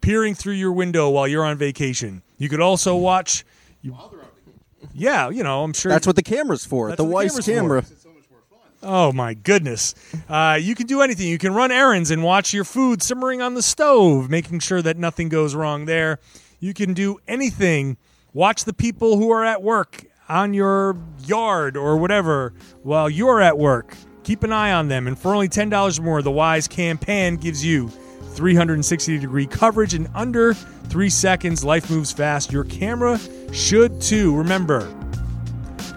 [0.00, 2.22] peering through your window while you're on vacation.
[2.38, 3.44] You could also watch.
[3.82, 3.96] You,
[4.92, 6.88] yeah, you know, I'm sure That's what the camera's for.
[6.88, 8.03] That's the what the Wyze camera's camera.
[8.84, 9.94] Oh my goodness!
[10.28, 11.26] Uh, you can do anything.
[11.26, 14.98] You can run errands and watch your food simmering on the stove, making sure that
[14.98, 16.18] nothing goes wrong there.
[16.60, 17.96] You can do anything.
[18.34, 23.56] Watch the people who are at work on your yard or whatever while you're at
[23.56, 23.96] work.
[24.22, 25.06] Keep an eye on them.
[25.06, 27.88] And for only ten dollars more, the Wyze Cam Pan gives you
[28.34, 31.64] 360 degree coverage in under three seconds.
[31.64, 32.52] Life moves fast.
[32.52, 33.18] Your camera
[33.52, 34.36] should too.
[34.36, 34.80] Remember,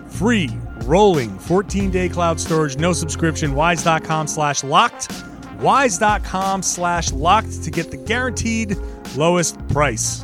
[0.10, 0.50] free
[0.86, 1.38] rolling.
[1.40, 3.54] 14 day cloud storage no subscription.
[3.54, 5.10] Wyze.com slash locked.
[5.60, 8.78] Wyze.com slash locked to get the guaranteed
[9.16, 10.24] lowest price.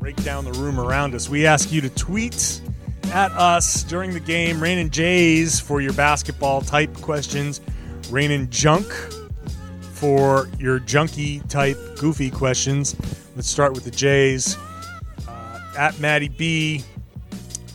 [0.00, 1.28] Break down the room around us.
[1.28, 2.62] We ask you to tweet
[3.10, 4.62] at us during the game.
[4.62, 7.60] Rain and Jays for your basketball type questions.
[8.10, 8.86] Rain and Junk
[9.92, 12.96] for your junky type goofy questions.
[13.36, 14.56] Let's start with the Jays.
[15.28, 16.84] Uh, at Maddie B.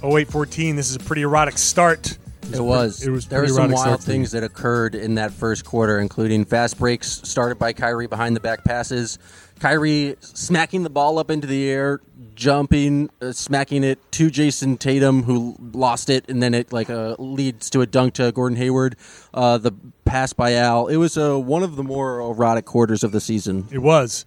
[0.04, 0.76] 0814.
[0.76, 2.18] This is a pretty erotic start.
[2.54, 3.04] It was.
[3.04, 4.14] It was there were some wild start for you.
[4.18, 8.40] things that occurred in that first quarter, including fast breaks started by Kyrie behind the
[8.40, 9.18] back passes.
[9.60, 12.02] Kyrie smacking the ball up into the air,
[12.36, 17.16] jumping, uh, smacking it to Jayson Tatum, who lost it, and then it like uh,
[17.18, 18.96] leads to a dunk to Gordon Hayward.
[19.34, 19.72] Uh, the
[20.04, 20.88] pass by Al.
[20.88, 23.68] It was uh, one of the more erotic quarters of the season.
[23.72, 24.26] It was.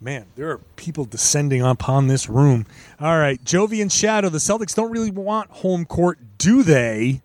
[0.00, 2.66] Man, there are people descending upon this room.
[2.98, 4.30] All right, Jovi and Shadow.
[4.30, 7.22] The Celtics don't really want home court, do they?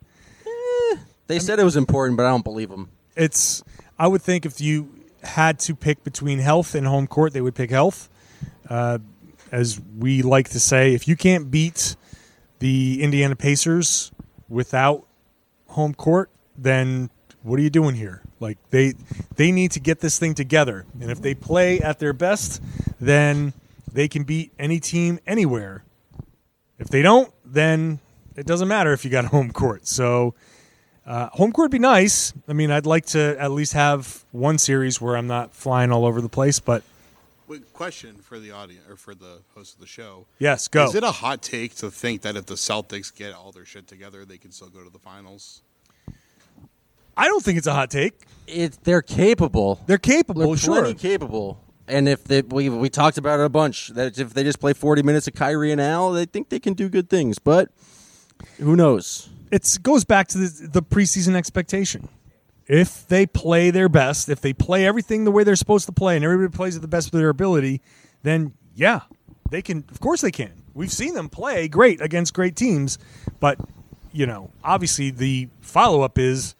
[1.26, 2.90] They said it was important, but I don't believe them.
[3.16, 3.64] it's
[4.00, 4.90] I would think if you
[5.24, 8.10] had to pick between health and home court, they would pick health.
[8.70, 9.00] Uh,
[9.52, 11.96] as we like to say, if you can't beat
[12.60, 14.12] the Indiana Pacers
[14.50, 15.08] without
[15.68, 17.10] home court, then
[17.44, 18.22] what are you doing here?
[18.40, 18.94] Like they
[19.36, 22.62] they need to get this thing together, and if they play at their best,
[23.00, 23.54] then
[23.92, 25.84] they can beat any team anywhere.
[26.78, 28.00] If they don't, then
[28.36, 29.88] it doesn't matter if you got home court.
[29.88, 30.36] So
[31.06, 32.34] uh, home court would be nice.
[32.48, 36.06] I mean, I'd like to at least have one series where I'm not flying all
[36.06, 36.60] over the place.
[36.60, 36.84] But
[37.48, 40.26] Wait, question for the audience or for the host of the show.
[40.38, 40.86] yes, go.
[40.86, 43.88] Is it a hot take to think that if the Celtics get all their shit
[43.88, 45.62] together, they can still go to the finals?
[47.16, 48.26] I don't think it's a hot take.
[48.48, 49.80] It, they're capable.
[49.88, 50.82] They're capable, They're sure.
[50.82, 51.60] plenty capable.
[51.88, 54.74] And if they, we we talked about it a bunch that if they just play
[54.74, 57.40] 40 minutes of Kyrie and Al, they think they can do good things.
[57.40, 57.70] But
[58.58, 59.30] who knows?
[59.52, 62.10] it goes back to the, the preseason expectation.
[62.68, 66.16] If they play their best, if they play everything the way they're supposed to play,
[66.16, 67.82] and everybody plays at the best of their ability,
[68.24, 69.02] then yeah,
[69.50, 69.86] they can.
[69.90, 70.64] Of course, they can.
[70.74, 73.00] We've seen them play great against great teams,
[73.40, 73.60] but
[74.12, 76.56] you know, obviously, the follow up is,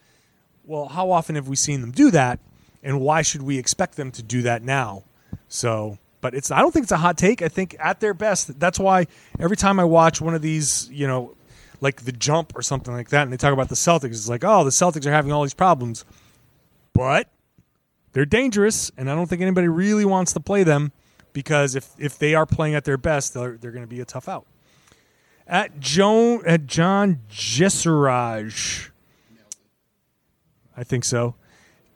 [0.66, 2.40] well, how often have we seen them do that,
[2.84, 5.04] and why should we expect them to do that now?
[5.50, 7.42] So, but it's I don't think it's a hot take.
[7.42, 9.08] I think at their best, that's why
[9.40, 11.36] every time I watch one of these, you know,
[11.82, 14.44] like the jump or something like that, and they talk about the Celtics, it's like,
[14.44, 16.06] oh, the Celtics are having all these problems,
[16.94, 17.30] but
[18.14, 20.92] they're dangerous, and I don't think anybody really wants to play them
[21.34, 24.06] because if if they are playing at their best, they're they're going to be a
[24.06, 24.48] tough out.
[25.46, 28.90] At Joan at John Jesseraj,
[30.76, 31.36] I think so.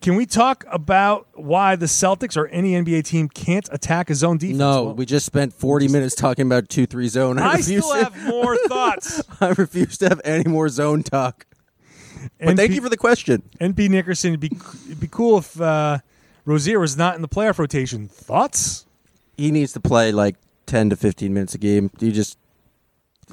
[0.02, 4.40] Can we talk about why the Celtics or any NBA team can't attack a zone
[4.40, 4.58] defense?
[4.58, 7.38] No, Well, we just spent 40 minutes talking about 2 3 zone.
[7.38, 9.22] I, I refuse still to- have more thoughts.
[9.40, 11.46] I refuse to have any more zone talk.
[12.40, 13.44] But And thank you for the question.
[13.60, 14.52] NP Nickerson, it'd be
[14.88, 16.00] it'd be cool if uh,
[16.46, 18.08] Rozier was not in the playoff rotation.
[18.08, 18.86] Thoughts?
[19.38, 20.36] He needs to play like
[20.66, 21.90] 10 to 15 minutes a game.
[21.98, 22.38] Do you just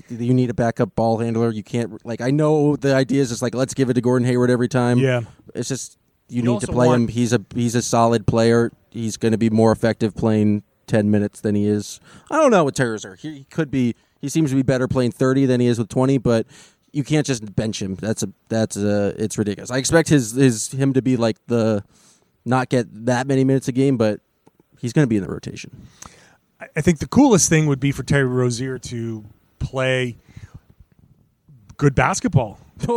[0.09, 1.51] you need a backup ball handler.
[1.51, 4.27] You can't like I know the idea is just like let's give it to Gordon
[4.27, 4.99] Hayward every time.
[4.99, 5.23] Yeah.
[5.55, 5.98] It's just
[6.29, 7.09] you You need to also play him.
[7.09, 8.71] He's a he's a solid player.
[8.91, 12.01] He's going to be more effective playing 10 minutes than he is.
[12.31, 13.19] I don't know with Terzer.
[13.19, 15.89] He, he could be he seems to be better playing 30 than he is with
[15.89, 16.47] 20, but
[16.93, 17.95] you can't just bench him.
[17.97, 19.71] That's a that's a it's ridiculous.
[19.71, 21.85] I expect his his him to be like the
[22.45, 24.21] not get that many minutes a game, but
[24.81, 25.87] he's going to be in the rotation.
[26.61, 29.25] I- I think the coolest thing would be for Terry Rozier to
[29.59, 30.17] play
[31.77, 32.59] good basketball.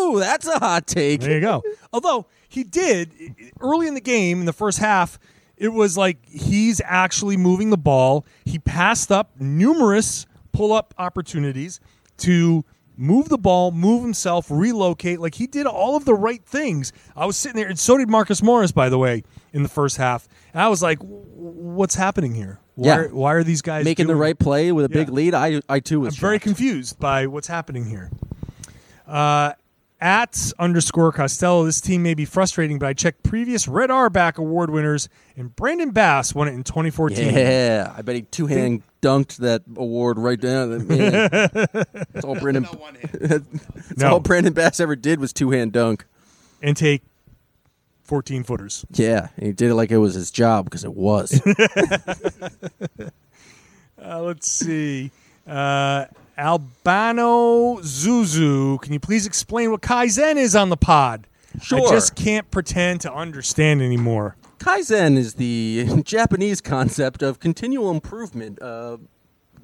[0.00, 1.20] Oh, that's a hot take.
[1.20, 1.62] There you go.
[1.92, 3.12] Although he did
[3.60, 5.18] early in the game in the first half,
[5.56, 8.24] it was like he's actually moving the ball.
[8.44, 11.78] He passed up numerous pull up opportunities
[12.18, 12.64] to
[12.96, 15.20] move the ball, move himself, relocate.
[15.20, 16.92] Like he did all of the right things.
[17.16, 19.98] I was sitting there, and so did Marcus Morris, by the way, in the first
[19.98, 20.26] half.
[20.52, 22.58] And I was like, what's happening here?
[22.74, 22.96] Why, Yeah.
[22.96, 25.34] are, why are these guys Making the doing- right play with a big lead.
[25.34, 28.10] I I too was I'm very confused by what's happening here.
[29.06, 29.52] Uh,
[30.00, 34.70] at underscore Costello, this team may be frustrating, but I checked previous Red Auerbach award
[34.70, 37.34] winners, and Brandon Bass won it in 2014.
[37.34, 40.86] Yeah, I bet he two hand dunked that award right down.
[40.86, 41.28] Man.
[41.30, 42.66] That's all Brandon.
[43.12, 43.44] That's
[43.96, 44.12] No.
[44.14, 46.04] all Brandon Bass ever did was two hand dunk.
[46.62, 47.02] And take
[48.04, 48.84] 14 footers.
[48.92, 51.40] Yeah, he did it like it was his job because it was.
[54.00, 55.10] Uh, let's see.
[55.44, 56.04] Uh,
[56.38, 61.26] Albano Zuzu, can you please explain what Kaizen is on the pod?
[61.60, 61.84] Sure.
[61.84, 64.36] I just can't pretend to understand anymore.
[64.58, 68.98] Kaizen is the Japanese concept of continual improvement, uh,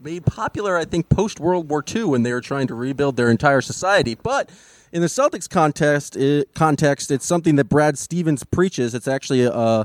[0.03, 3.31] made popular, I think, post World War II when they were trying to rebuild their
[3.31, 4.17] entire society.
[4.21, 4.51] But
[4.93, 8.95] in the Celtics contest, it, context, it's something that Brad Stevens preaches.
[8.95, 9.85] It's actually uh,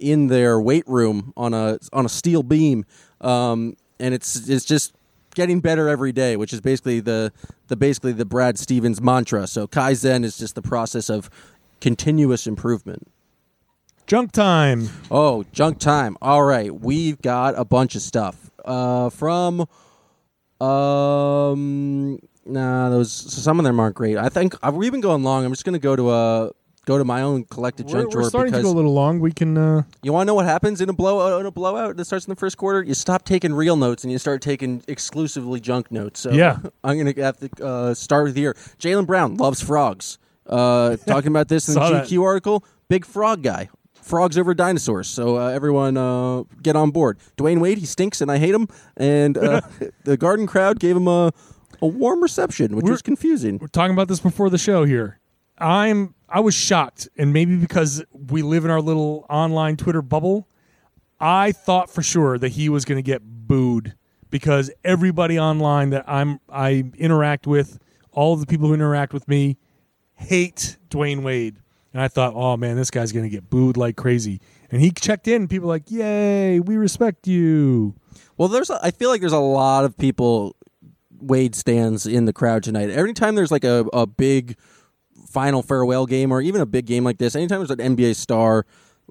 [0.00, 2.84] in their weight room on a on a steel beam,
[3.20, 4.94] um, and it's it's just
[5.34, 7.32] getting better every day, which is basically the
[7.68, 9.46] the basically the Brad Stevens mantra.
[9.46, 11.30] So Kaizen is just the process of
[11.80, 13.10] continuous improvement.
[14.06, 14.90] Junk time.
[15.10, 16.16] Oh, junk time.
[16.20, 19.66] All right, we've got a bunch of stuff uh, from.
[20.60, 24.18] Um, nah, those some of them aren't great.
[24.18, 25.44] I think uh, we've been going long.
[25.44, 26.50] I'm just gonna go to a
[26.86, 29.20] go to my own collected We're, junk we're drawer starting to go a little long.
[29.20, 29.56] We can.
[29.56, 32.26] Uh, you want to know what happens in a blowout in a blowout that starts
[32.26, 32.82] in the first quarter.
[32.82, 36.20] You stop taking real notes and you start taking exclusively junk notes.
[36.20, 36.58] So Yeah.
[36.84, 38.54] I'm gonna have to uh, start with here.
[38.78, 40.18] Jaylen Brown loves frogs.
[40.46, 42.06] Uh, talking about this in the Saw that.
[42.08, 42.64] GQ article.
[42.88, 43.68] Big frog guy.
[44.02, 45.08] Frogs over dinosaurs.
[45.08, 47.18] So uh, everyone uh, get on board.
[47.38, 48.68] Dwyane Wade, he stinks and I hate him.
[48.98, 49.62] And uh,
[50.04, 51.32] the Garden crowd gave him a
[51.82, 53.58] a warm reception, which We're- was confusing.
[53.58, 55.18] we're talking about this before the show here.
[55.58, 60.48] I'm I was shocked, and maybe because we live in our little online Twitter bubble,
[61.20, 63.94] I thought for sure that he was going to get booed
[64.30, 67.78] because everybody online that I'm I interact with,
[68.10, 69.58] all the people who interact with me,
[70.14, 71.56] hate Dwyane Wade.
[71.92, 74.40] and I thought, oh man, this guy's gonna get booed like crazy.
[74.70, 77.94] And he checked in, people like, yay, we respect you.
[78.36, 80.56] Well, there's a, I feel like there's a lot of people
[81.20, 82.90] Wade stands in the crowd tonight.
[82.90, 84.56] Every time there's like a, a big
[85.34, 88.64] final farewell game or even a big game like this, anytime there's an NBA star,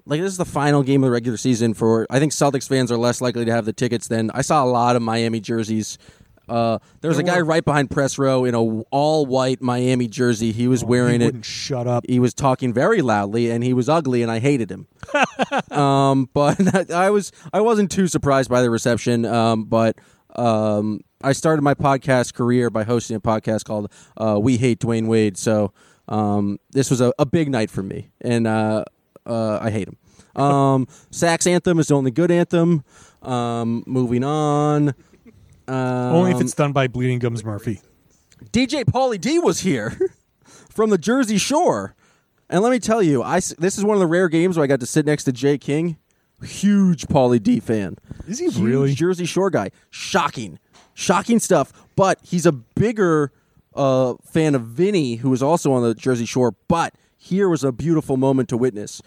[0.06, 2.90] like this is the final game of the regular season for I think Celtics fans
[2.90, 5.98] are less likely to have the tickets than I saw a lot of Miami jerseys.
[6.46, 10.52] Uh, there was a guy right behind press row in a all white Miami jersey.
[10.52, 11.44] He was wearing he it.
[11.44, 12.04] shut up.
[12.06, 14.86] He was talking very loudly, and he was ugly, and I hated him.
[15.70, 19.24] um, but I was I wasn't too surprised by the reception.
[19.24, 19.96] Um, but
[20.36, 25.06] um, I started my podcast career by hosting a podcast called uh, "We Hate Dwyane
[25.06, 25.72] Wade." So
[26.08, 28.84] um, this was a, a big night for me, and uh,
[29.26, 29.96] uh, I hate him.
[30.40, 32.84] Um, Sax anthem is the only good anthem.
[33.22, 34.94] Um, moving on.
[35.66, 37.80] Um, Only if it's done by Bleeding Gums Murphy.
[38.52, 39.96] DJ Paulie D was here
[40.70, 41.94] from the Jersey Shore.
[42.50, 44.66] And let me tell you, I, this is one of the rare games where I
[44.66, 45.96] got to sit next to Jay King.
[46.42, 47.96] Huge Paulie D fan.
[48.28, 48.92] Is he Huge really?
[48.94, 49.70] Jersey Shore guy.
[49.88, 50.58] Shocking.
[50.92, 51.72] Shocking stuff.
[51.96, 53.32] But he's a bigger
[53.74, 56.54] uh, fan of Vinny, who is also on the Jersey Shore.
[56.68, 59.00] But here was a beautiful moment to witness.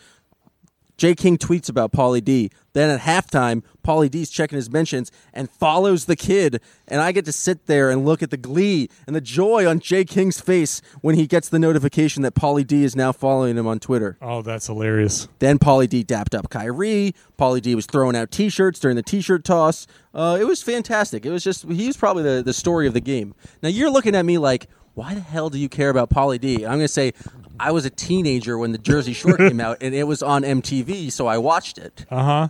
[0.98, 2.50] Jay King tweets about Paulie D.
[2.74, 6.62] Then at halftime, Paulie D's checking his mentions and follows the kid.
[6.88, 9.80] And I get to sit there and look at the glee and the joy on
[9.80, 13.66] Jay King's face when he gets the notification that Paulie D is now following him
[13.66, 14.18] on Twitter.
[14.22, 15.28] Oh, that's hilarious.
[15.40, 17.16] Then Paulie D dapped up Kyrie.
[17.40, 19.88] Paulie D was throwing out T-shirts during the T-shirt toss.
[20.14, 21.26] Uh, it was fantastic.
[21.26, 23.34] It was just he was probably the, the story of the game.
[23.64, 24.68] Now you're looking at me like,
[24.98, 26.56] why the hell do you care about Paulie D?
[26.66, 27.14] I'm going to say
[27.60, 31.12] I was a teenager when the Jersey Shore came out, and it was on MTV,
[31.12, 32.06] so I watched it.
[32.10, 32.48] Uh huh.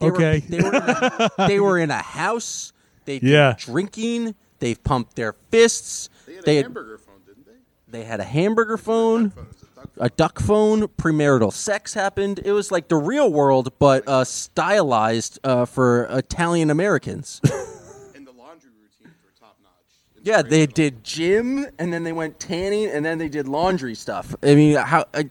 [0.00, 0.38] They were- Okay.
[0.48, 2.72] they, were in a, they were in a house.
[3.04, 3.54] They did Yeah.
[3.58, 4.34] drinking.
[4.60, 6.08] They pumped their fists.
[6.26, 7.98] They had a They had, hamburger phone, didn't they?
[7.98, 10.82] they had a hamburger phone, Phone, it a duck a duck phone.
[10.88, 12.40] Premarital sex happened.
[12.44, 17.40] It was like the real world, but uh, stylized uh, for Italian Americans.
[18.14, 20.17] and the laundry routines were top notch.
[20.28, 24.34] Yeah, they did gym, and then they went tanning, and then they did laundry stuff.
[24.42, 25.06] I mean, how?
[25.14, 25.28] I,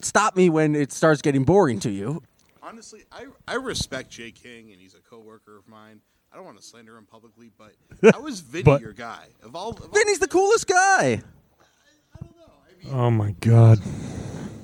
[0.00, 2.22] stop me when it starts getting boring to you.
[2.62, 6.00] Honestly, I, I respect Jay King, and he's a coworker of mine.
[6.32, 7.72] I don't want to slander him publicly, but
[8.12, 9.24] how was Vinny But- your guy?
[9.42, 11.22] Of all, of all Vinny's the coolest guy.
[12.20, 12.52] I don't know.
[12.66, 13.78] I mean, Oh my God.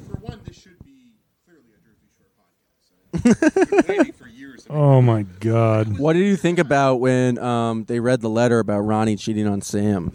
[0.06, 1.14] for one, this should be
[1.46, 3.70] clearly a Jersey Shore podcast.
[3.70, 4.26] So I've waiting for
[4.68, 4.76] years.
[4.76, 5.98] Oh my God.
[5.98, 9.60] What did you think about when um, they read the letter about Ronnie cheating on
[9.62, 10.12] Sam,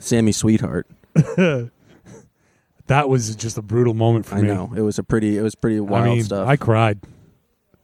[0.00, 0.86] Sammy's sweetheart?
[2.88, 4.48] That was just a brutal moment for I me.
[4.48, 6.48] know it was a pretty, it was pretty wild I mean, stuff.
[6.48, 6.98] I cried.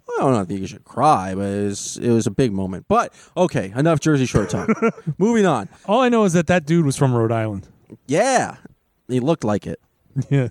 [0.09, 2.87] I don't know think you should cry, but it was, it was a big moment.
[2.89, 4.69] But okay, enough Jersey Shore talk.
[5.19, 5.69] Moving on.
[5.87, 7.69] All I know is that that dude was from Rhode Island.
[8.07, 8.57] Yeah,
[9.09, 9.79] he looked like it.
[10.31, 10.49] Yeah.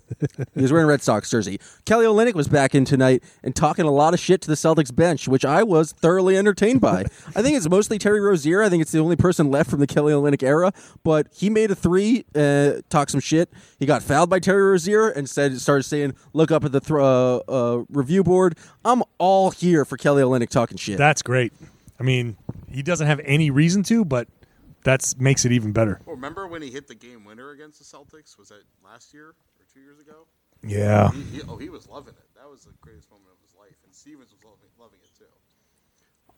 [0.56, 1.60] He was wearing a Red Sox jersey.
[1.86, 4.94] Kelly Olynyk was back in tonight and talking a lot of shit to the Celtics
[4.94, 7.06] bench, which I was thoroughly entertained by.
[7.36, 8.62] I think it's mostly Terry Rozier.
[8.62, 10.74] I think it's the only person left from the Kelly Olynyk era.
[11.04, 13.50] But he made a three, uh, talked some shit.
[13.80, 16.92] He got fouled by Terry Rozier and said, started saying, "Look up at the th-
[16.92, 20.98] uh, uh, review board." I'm all here for Kelly Olynyk talking shit.
[20.98, 21.54] That's great.
[22.00, 22.36] I mean,
[22.70, 24.28] he doesn't have any reason to, but
[24.84, 26.02] that makes it even better.
[26.08, 28.38] Oh, remember when he hit the game winner against the Celtics?
[28.38, 29.36] Was that last year or
[29.74, 30.28] two years ago?
[30.62, 31.12] Yeah.
[31.12, 32.24] He, he, oh, he was loving it.
[32.36, 35.26] That was the greatest moment of his life, and Stevens was loving, loving it too.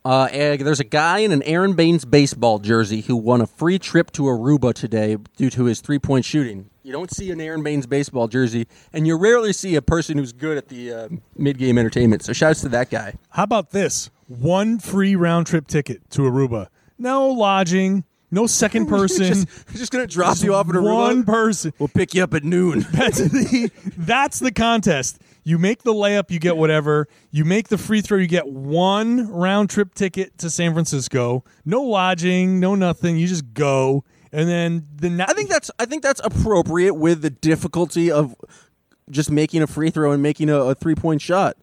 [0.05, 0.27] Uh,
[0.63, 4.23] there's a guy in an Aron Baynes baseball jersey who won a free trip to
[4.23, 6.69] Aruba today due to his three point shooting.
[6.83, 10.31] You don't see an Aron Baynes baseball jersey, and you rarely see a person who's
[10.31, 12.23] good at the uh, mid game entertainment.
[12.23, 13.15] So, shouts to that guy.
[13.31, 14.11] How about this?
[14.27, 16.67] One free round trip ticket to Aruba.
[16.99, 18.03] No lodging.
[18.35, 19.25] No second person.
[19.25, 20.93] just, just gonna drop you off at Aruba.
[20.93, 21.71] One person.
[21.79, 22.85] We'll pick you up at noon.
[22.91, 25.21] That's the that's the contest.
[25.45, 27.07] You make the layup, you get whatever.
[27.31, 31.45] You make the free throw, you get one round trip ticket to San Francisco.
[31.63, 33.15] No lodging, no nothing.
[33.17, 37.21] You just go, and then the na- I think that's I think that's appropriate with
[37.21, 38.35] the difficulty of
[39.09, 41.55] just making a free throw and making a, a three point shot.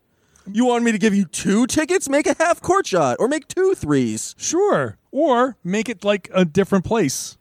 [0.50, 2.08] You want me to give you two tickets?
[2.08, 4.34] Make a half court shot or make two threes.
[4.38, 7.38] sure, or make it like a different place.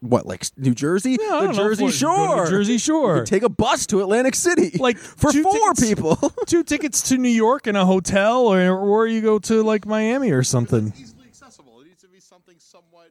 [0.00, 1.16] What, like New Jersey?
[1.20, 1.88] Yeah, I the don't know, Jersey Florida.
[1.88, 2.46] Go to Shore.
[2.50, 3.18] Jersey You Shore.
[3.18, 4.76] could take a bus to Atlantic City.
[4.78, 6.16] Like for two four tickets- people.
[6.46, 10.32] Two tickets to New York in a hotel, or or you go to like Miami
[10.32, 10.92] or something.
[10.98, 11.80] Easily accessible.
[11.80, 13.10] It needs to be something somewhat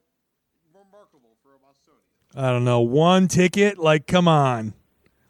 [0.74, 2.04] remarkable for a Bostonian.
[2.36, 2.82] I don't know.
[2.82, 4.74] One ticket, like come on,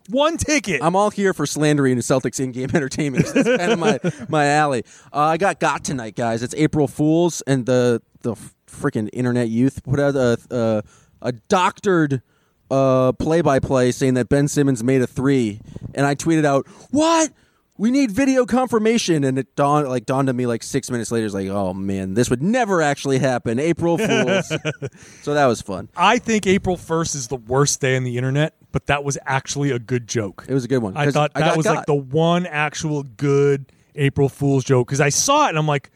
[0.09, 0.83] one ticket.
[0.83, 3.25] I'm all here for slandering the Celtics in-game entertainment.
[3.33, 3.99] That's kind of my
[4.29, 4.83] my alley.
[5.13, 6.43] Uh, I got got tonight, guys.
[6.43, 8.35] It's April Fools, and the the
[8.67, 10.81] freaking internet youth put out a uh,
[11.21, 12.21] a doctored
[12.69, 15.61] uh, play-by-play saying that Ben Simmons made a three,
[15.93, 17.31] and I tweeted out, "What?
[17.77, 21.25] We need video confirmation." And it dawned like dawned on me like six minutes later.
[21.25, 24.51] It's like, "Oh man, this would never actually happen." April Fools.
[25.21, 25.89] so that was fun.
[25.95, 29.71] I think April 1st is the worst day on the internet, but that was actually
[29.71, 30.45] a good joke.
[30.49, 30.97] It was a good one.
[30.97, 35.09] I thought that got was like the one actual good April Fool's joke because I
[35.09, 35.91] saw it and I'm like,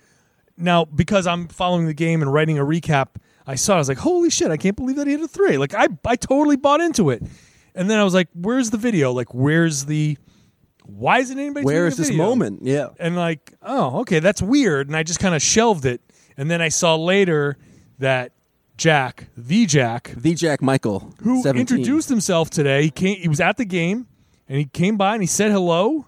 [0.59, 3.15] now because I'm following the game and writing a recap,
[3.47, 3.75] I saw it.
[3.75, 5.57] I was like, holy shit, I can't believe that he hit a three.
[5.57, 7.23] Like I, I totally bought into it.
[7.75, 9.11] And then I was like, where's the video?
[9.11, 10.17] Like, where's the?
[10.85, 11.65] Why isn't anybody?
[11.65, 12.61] Where is this moment?
[12.63, 12.89] Yeah.
[12.99, 14.87] And like, oh, okay, that's weird.
[14.87, 16.01] And I just kind of shelved it.
[16.35, 17.57] And then I saw later
[17.99, 18.31] that
[18.75, 21.59] Jack, the Jack, The Jack Michael, who 17.
[21.59, 22.83] introduced himself today.
[22.83, 23.17] He came.
[23.17, 24.07] He was at the game,
[24.47, 26.05] and he came by and he said hello.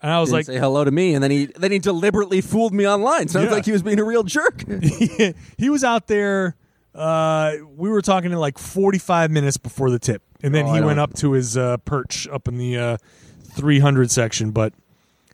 [0.00, 2.40] And I was Didn't like, say hello to me, and then he then he deliberately
[2.40, 3.26] fooled me online.
[3.28, 3.50] Sounds Yeah.
[3.50, 4.62] like he was being a real jerk.
[5.58, 6.54] he was out there.
[6.94, 10.78] Uh, we were talking to like 45 minutes before the tip, and then Oh, he
[10.78, 12.96] I went don't- up to his uh, perch up in the uh,
[13.52, 14.50] 300 section.
[14.52, 14.72] But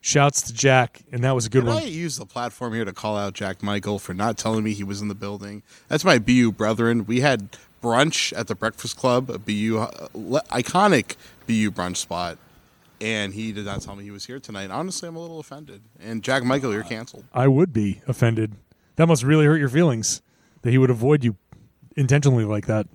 [0.01, 1.89] shouts to Jack, and that was a good Can I one.
[1.89, 5.01] use the platform here to call out Jack Michael for not telling me he was
[5.03, 5.63] in the building?
[5.89, 7.07] That's my BU brethren.
[7.07, 12.37] We had brunch at the Breakfast Club, a BU uh, le- iconic BU brunch spot,
[13.05, 14.71] and he did not tell me he was here tonight.
[14.71, 15.83] Honestly, I'm a little offended.
[16.01, 17.25] And Jack Michael, you're canceled.
[17.33, 18.55] I would be offended.
[18.97, 20.23] That must really hurt your feelings
[20.63, 21.37] that he would avoid you
[21.97, 22.87] intentionally like that.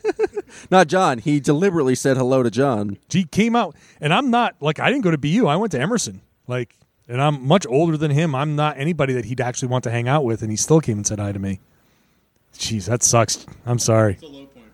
[0.70, 1.18] Not John.
[1.18, 2.98] He deliberately said hello to John.
[3.10, 5.46] He came out, and I'm not like I didn't go to BU.
[5.46, 6.22] I went to Emerson.
[6.48, 6.76] Like,
[7.08, 8.34] and I'm much older than him.
[8.34, 10.96] I'm not anybody that he'd actually want to hang out with, and he still came
[10.98, 11.60] and said hi to me.
[12.54, 13.44] Jeez, that sucks.
[13.66, 14.18] I'm sorry.
[14.22, 14.66] a low point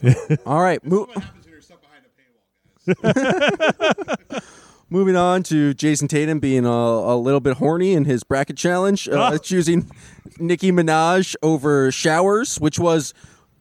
[0.00, 0.36] for me.
[0.46, 2.79] All right, mo- What happens when you're stuck behind a paywall, guys?
[4.90, 9.08] moving on to Jayson Tatum being a, a little bit horny in his bracket challenge,
[9.08, 9.38] uh, Ah.
[9.38, 9.90] choosing
[10.38, 13.14] Nicki Minaj over Showers, which was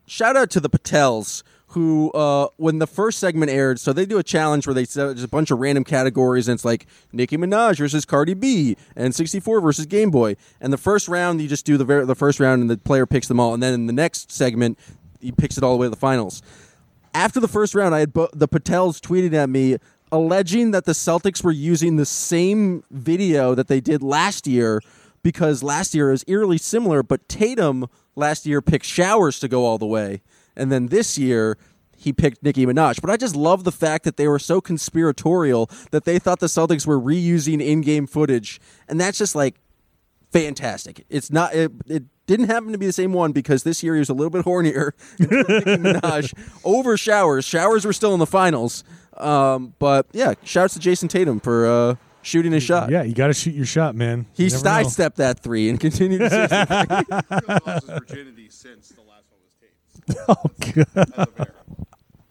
[0.07, 1.43] shout out to the Patels.
[1.73, 5.13] Who, uh, when the first segment aired, so they do a challenge where they set
[5.13, 9.13] just a bunch of random categories, and it's like Nicki Minaj versus Cardi B, and
[9.13, 10.35] 64 versus Game Boy.
[10.59, 13.05] And the first round, you just do the ver- the first round, and the player
[13.05, 13.53] picks them all.
[13.53, 14.79] And then in the next segment,
[15.21, 16.41] he picks it all the way to the finals.
[17.13, 19.77] After the first round, I had bo- the Patels tweeting at me
[20.11, 24.81] alleging that the Celtics were using the same video that they did last year
[25.21, 29.77] because last year was eerily similar, but Tatum last year picked Showers to go all
[29.77, 30.21] the way,
[30.55, 31.57] and then this year
[31.97, 33.01] he picked Nicki Minaj.
[33.01, 36.47] But I just love the fact that they were so conspiratorial that they thought the
[36.47, 39.55] Celtics were reusing in-game footage, and that's just like
[40.31, 41.05] fantastic.
[41.09, 41.53] It's not.
[41.53, 44.13] It, it didn't happen to be the same one because this year he was a
[44.13, 44.91] little bit hornier.
[45.17, 46.31] Minaj
[46.63, 47.43] over Showers.
[47.43, 48.83] Showers were still in the finals.
[49.17, 52.91] Um, but yeah, shouts to Jayson Tatum for uh, shooting his shot.
[52.91, 54.27] Yeah, you got to shoot your shot, man.
[54.33, 56.27] He You sidestepped that three and continued to
[57.65, 60.19] lost his virginity since the last one was taped.
[60.29, 61.09] Oh, God.
[61.17, 61.53] As a bear.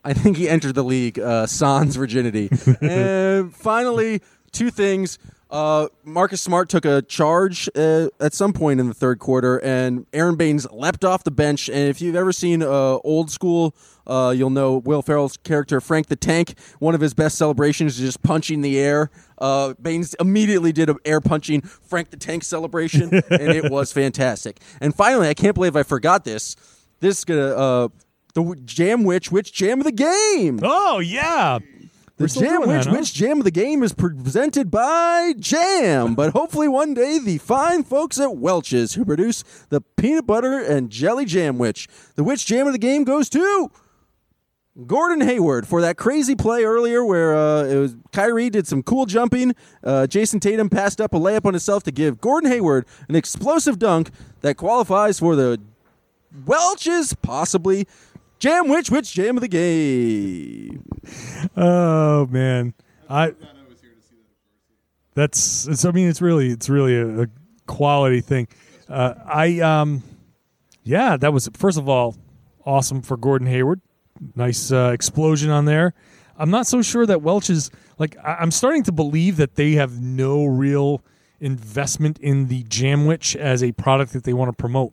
[0.05, 2.49] I think he entered the league uh, sans virginity.
[2.81, 4.23] and finally,
[4.53, 5.19] two things.
[5.51, 10.07] Uh, Marcus Smart took a charge uh, at some point in the third quarter, and
[10.13, 11.69] Aron Baynes leapt off the bench.
[11.69, 12.67] And if you've ever seen uh,
[12.99, 13.75] old school,
[14.07, 16.55] uh, you'll know Will Ferrell's character Frank the Tank.
[16.81, 19.11] One of his best celebrations is just punching the air.
[19.39, 24.61] Uh, Baynes immediately did an air punching Frank the Tank celebration, and it was fantastic.
[24.81, 26.57] And finally, I can't believe I forgot this.
[27.01, 27.89] This is gonna uh,
[28.35, 30.61] the Jam Witch Witch Jam of the game.
[30.63, 31.59] Oh, yeah.
[32.19, 32.97] The Jam Witch that, huh?
[32.99, 37.85] Witch Jam of the Game is presented by Jam, but hopefully one day the fine
[37.85, 41.87] folks at Welch's who produce the peanut butter and jelly Jam Witch.
[42.17, 43.71] The Witch Jam of the Game goes to
[44.85, 49.07] Gordon Hayward for that crazy play earlier where uh, it was Kyrie did some cool
[49.07, 49.55] jumping.
[49.85, 53.79] Uh, Jayson Tatum passed up a layup on himself to give Gordon Hayward an explosive
[53.79, 54.11] dunk
[54.41, 55.61] that qualifies for the
[56.47, 57.87] Welch's possibly
[58.39, 60.85] Jam Witch Jam of the Game.
[61.57, 62.75] Oh man,
[63.09, 63.35] I.
[65.15, 65.67] That's.
[65.67, 65.85] It's.
[65.85, 66.51] I mean, it's really.
[66.51, 67.27] It's really a, a
[67.67, 68.49] quality thing.
[68.89, 69.61] Uh, I.
[69.61, 70.03] Um.
[70.85, 72.17] Yeah, that was first of all
[72.65, 73.81] awesome for Gordon Hayward.
[74.37, 75.95] Nice uh, explosion on there.
[76.37, 78.17] I'm not so sure that Welch is like.
[78.23, 81.03] I, I'm starting to believe that they have no real
[81.41, 84.93] investment in the Jamwich as a product that they want to promote.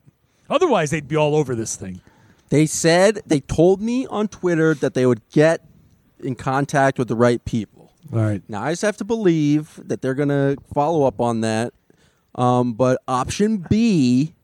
[0.50, 2.02] Otherwise, they'd be all over this thing.
[2.50, 5.66] They said they told me on Twitter that they would get
[6.20, 7.92] in contact with the right people.
[8.14, 8.42] All right.
[8.48, 11.74] Now I just have to believe that they're going to follow up on that.
[12.36, 14.36] Um, but option B,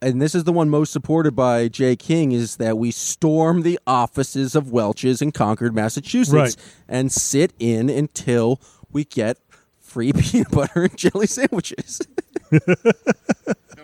[0.00, 3.78] and this is the one most supported by Jay King, is that we storm the
[3.86, 6.56] offices of Welch's in Concord, Massachusetts, Right.
[6.88, 8.60] and sit in until
[8.90, 9.38] we get
[9.80, 12.00] free peanut butter and jelly sandwiches.
[12.52, 12.58] Now,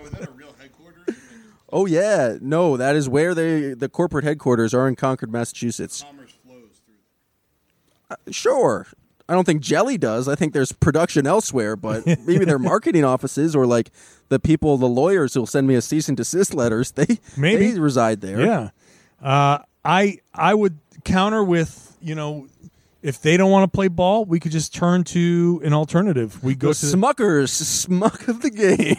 [0.02, 0.38] was that a real headquarters?
[1.70, 6.02] Oh yeah, no, that is where they the corporate headquarters are in Concord, Massachusetts.
[6.02, 8.32] Commerce flows through.
[8.32, 8.86] Sure.
[9.30, 10.26] I don't think Jelly does.
[10.26, 13.90] I think there's production elsewhere, but maybe their marketing offices or like
[14.30, 17.72] the people, the lawyers who'll send me a cease and desist letters, they Maybe.
[17.72, 18.40] they reside there.
[18.40, 18.70] Yeah.
[19.22, 22.46] Uh, I I would counter with you know
[23.03, 26.42] if they don't want to play ball, we could just turn to an alternative.
[26.42, 28.96] We go The to Smuckers, smuck of the game.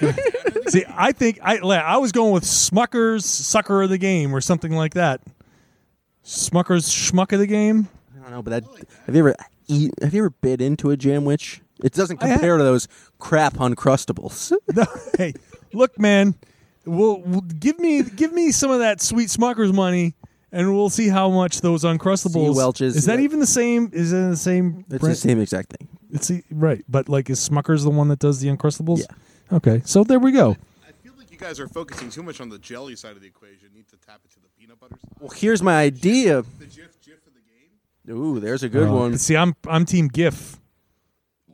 [0.70, 0.86] see.
[0.90, 4.94] I think I I was going with Smuckers sucker of the game or something like
[4.94, 5.22] that.
[6.24, 7.88] Smuckers schmuck of the game.
[8.16, 9.36] I don't know, but that have you ever
[9.68, 11.62] eat, have you ever bit into a jamwich?
[11.84, 12.88] It doesn't compare to those
[13.20, 14.52] crap uncrustables.
[14.76, 14.86] No,
[15.18, 15.34] hey,
[15.74, 16.36] look, man.
[16.86, 20.16] We'll, we'll give me give me some of that sweet Smuckers money,
[20.52, 22.56] and we'll see how much those uncrustables.
[22.56, 23.26] Welch's, is that yeah.
[23.26, 23.90] even the same?
[23.94, 24.86] Is it the same?
[24.90, 25.16] It's brand?
[25.16, 25.88] the same exact thing.
[26.12, 29.00] It's the, right, but like, is Smuckers the one that does the uncrustables?
[29.00, 29.56] Yeah.
[29.58, 30.58] Okay, so there we go.
[30.88, 33.28] I feel like you guys are focusing too much on the jelly side of the
[33.28, 33.70] equation.
[33.72, 35.12] You need to tap into the peanut butter side.
[35.20, 36.42] Well, here's my idea.
[36.60, 37.42] The Jif Jif of the
[38.08, 38.18] game.
[38.18, 39.18] Ooh, there's a good Uh, one.
[39.18, 40.58] See, I'm I'm Team GIF.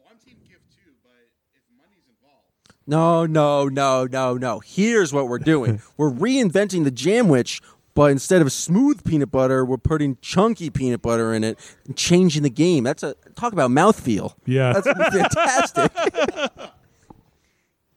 [0.10, 1.12] I'm team gift too, but
[1.54, 2.46] if money's involved,
[2.88, 4.60] No, no, no, no, no.
[4.60, 5.82] Here's what we're doing.
[5.98, 7.62] we're reinventing the jamwich,
[7.96, 12.44] but instead of smooth peanut butter, we're putting chunky peanut butter in it and changing
[12.44, 12.84] the game.
[12.84, 14.36] That's a talk about mouthfeel.
[14.46, 14.74] Yeah.
[14.74, 15.92] That's fantastic.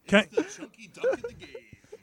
[0.07, 1.58] Can I, chunky dunk in the game.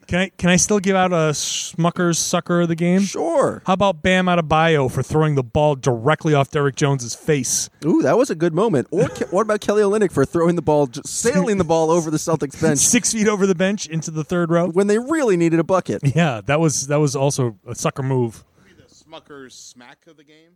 [0.06, 3.00] Can I can I still give out a Smuckers sucker of the game?
[3.00, 3.62] sure.
[3.66, 7.68] How about Bam Adebayo for throwing the ball directly off Derrick Jones's face?
[7.84, 8.86] Ooh, that was a good moment.
[8.92, 12.10] Or Ke- what about Kelly Olynyk for throwing the ball, just sailing the ball over
[12.10, 14.68] the Celtics bench Six feet over the bench into the third row.
[14.68, 16.02] when they really needed a bucket?
[16.14, 18.44] Yeah, that was that was also a sucker move.
[18.64, 20.52] Maybe the Smucker's smack of the game.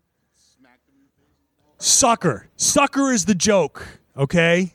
[0.56, 1.22] Smack them in the
[1.80, 1.86] face.
[1.86, 2.48] Sucker.
[2.56, 3.86] Sucker is the joke,
[4.16, 4.72] okay?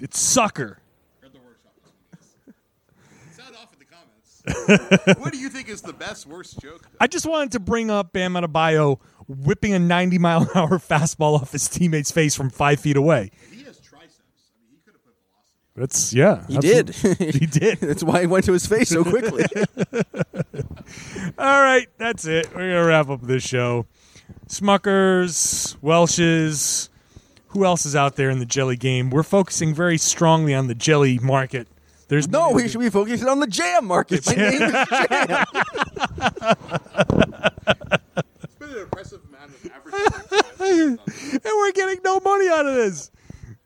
[0.00, 0.78] It's sucker.
[1.20, 1.72] Heard the workshop.
[3.36, 4.37] Sound off in the comments.
[5.18, 6.86] what do you think is the best, worst joke?
[7.00, 11.40] I just wanted to bring up Bam Adebayo whipping a 90 mile an hour fastball
[11.40, 13.30] off his teammate's face from five feet away.
[13.50, 14.20] He has triceps.
[14.54, 15.76] I mean, he could have put velocity.
[15.76, 16.44] That's yeah.
[16.48, 17.32] He absolutely.
[17.32, 17.34] did.
[17.40, 17.78] He did.
[17.80, 19.44] That's why he went to his face so quickly.
[21.38, 22.48] All right, that's it.
[22.54, 23.86] We're gonna wrap up this show.
[24.48, 26.90] Smuckers, Welch's.
[27.52, 29.08] Who else is out there in the jelly game?
[29.08, 31.66] We're focusing very strongly on the jelly market.
[32.08, 34.26] There's no, we should be focusing on the jam market.
[34.26, 35.44] My name is Jam.
[38.42, 40.98] It's been an impressive amount of advertising.
[41.32, 43.10] and we're getting no money out of this.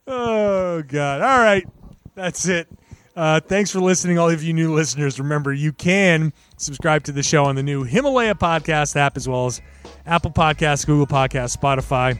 [0.06, 1.20] Oh God!
[1.22, 1.66] All right,
[2.14, 2.68] that's it.
[3.14, 5.18] Uh, thanks for listening, all of you new listeners.
[5.20, 9.46] Remember, you can subscribe to the show on the new Himalaya podcast app, as well
[9.46, 9.60] as
[10.06, 12.18] Apple Podcasts, Google Podcasts, Spotify.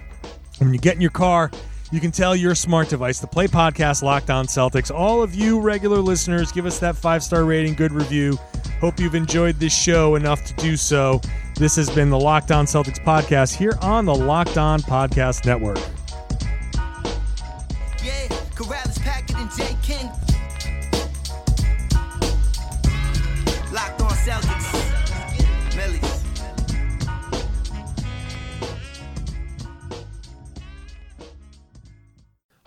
[0.58, 1.50] When you get in your car,
[1.93, 4.90] you can tell your smart device to play podcast Locked On Celtics.
[4.93, 8.38] All of you regular listeners, give us that five star rating, good review.
[8.80, 11.20] Hope you've enjoyed this show enough to do so.
[11.57, 15.78] This has been the Locked On Celtics podcast here on the Locked On Podcast Network.
[18.03, 18.26] Yeah,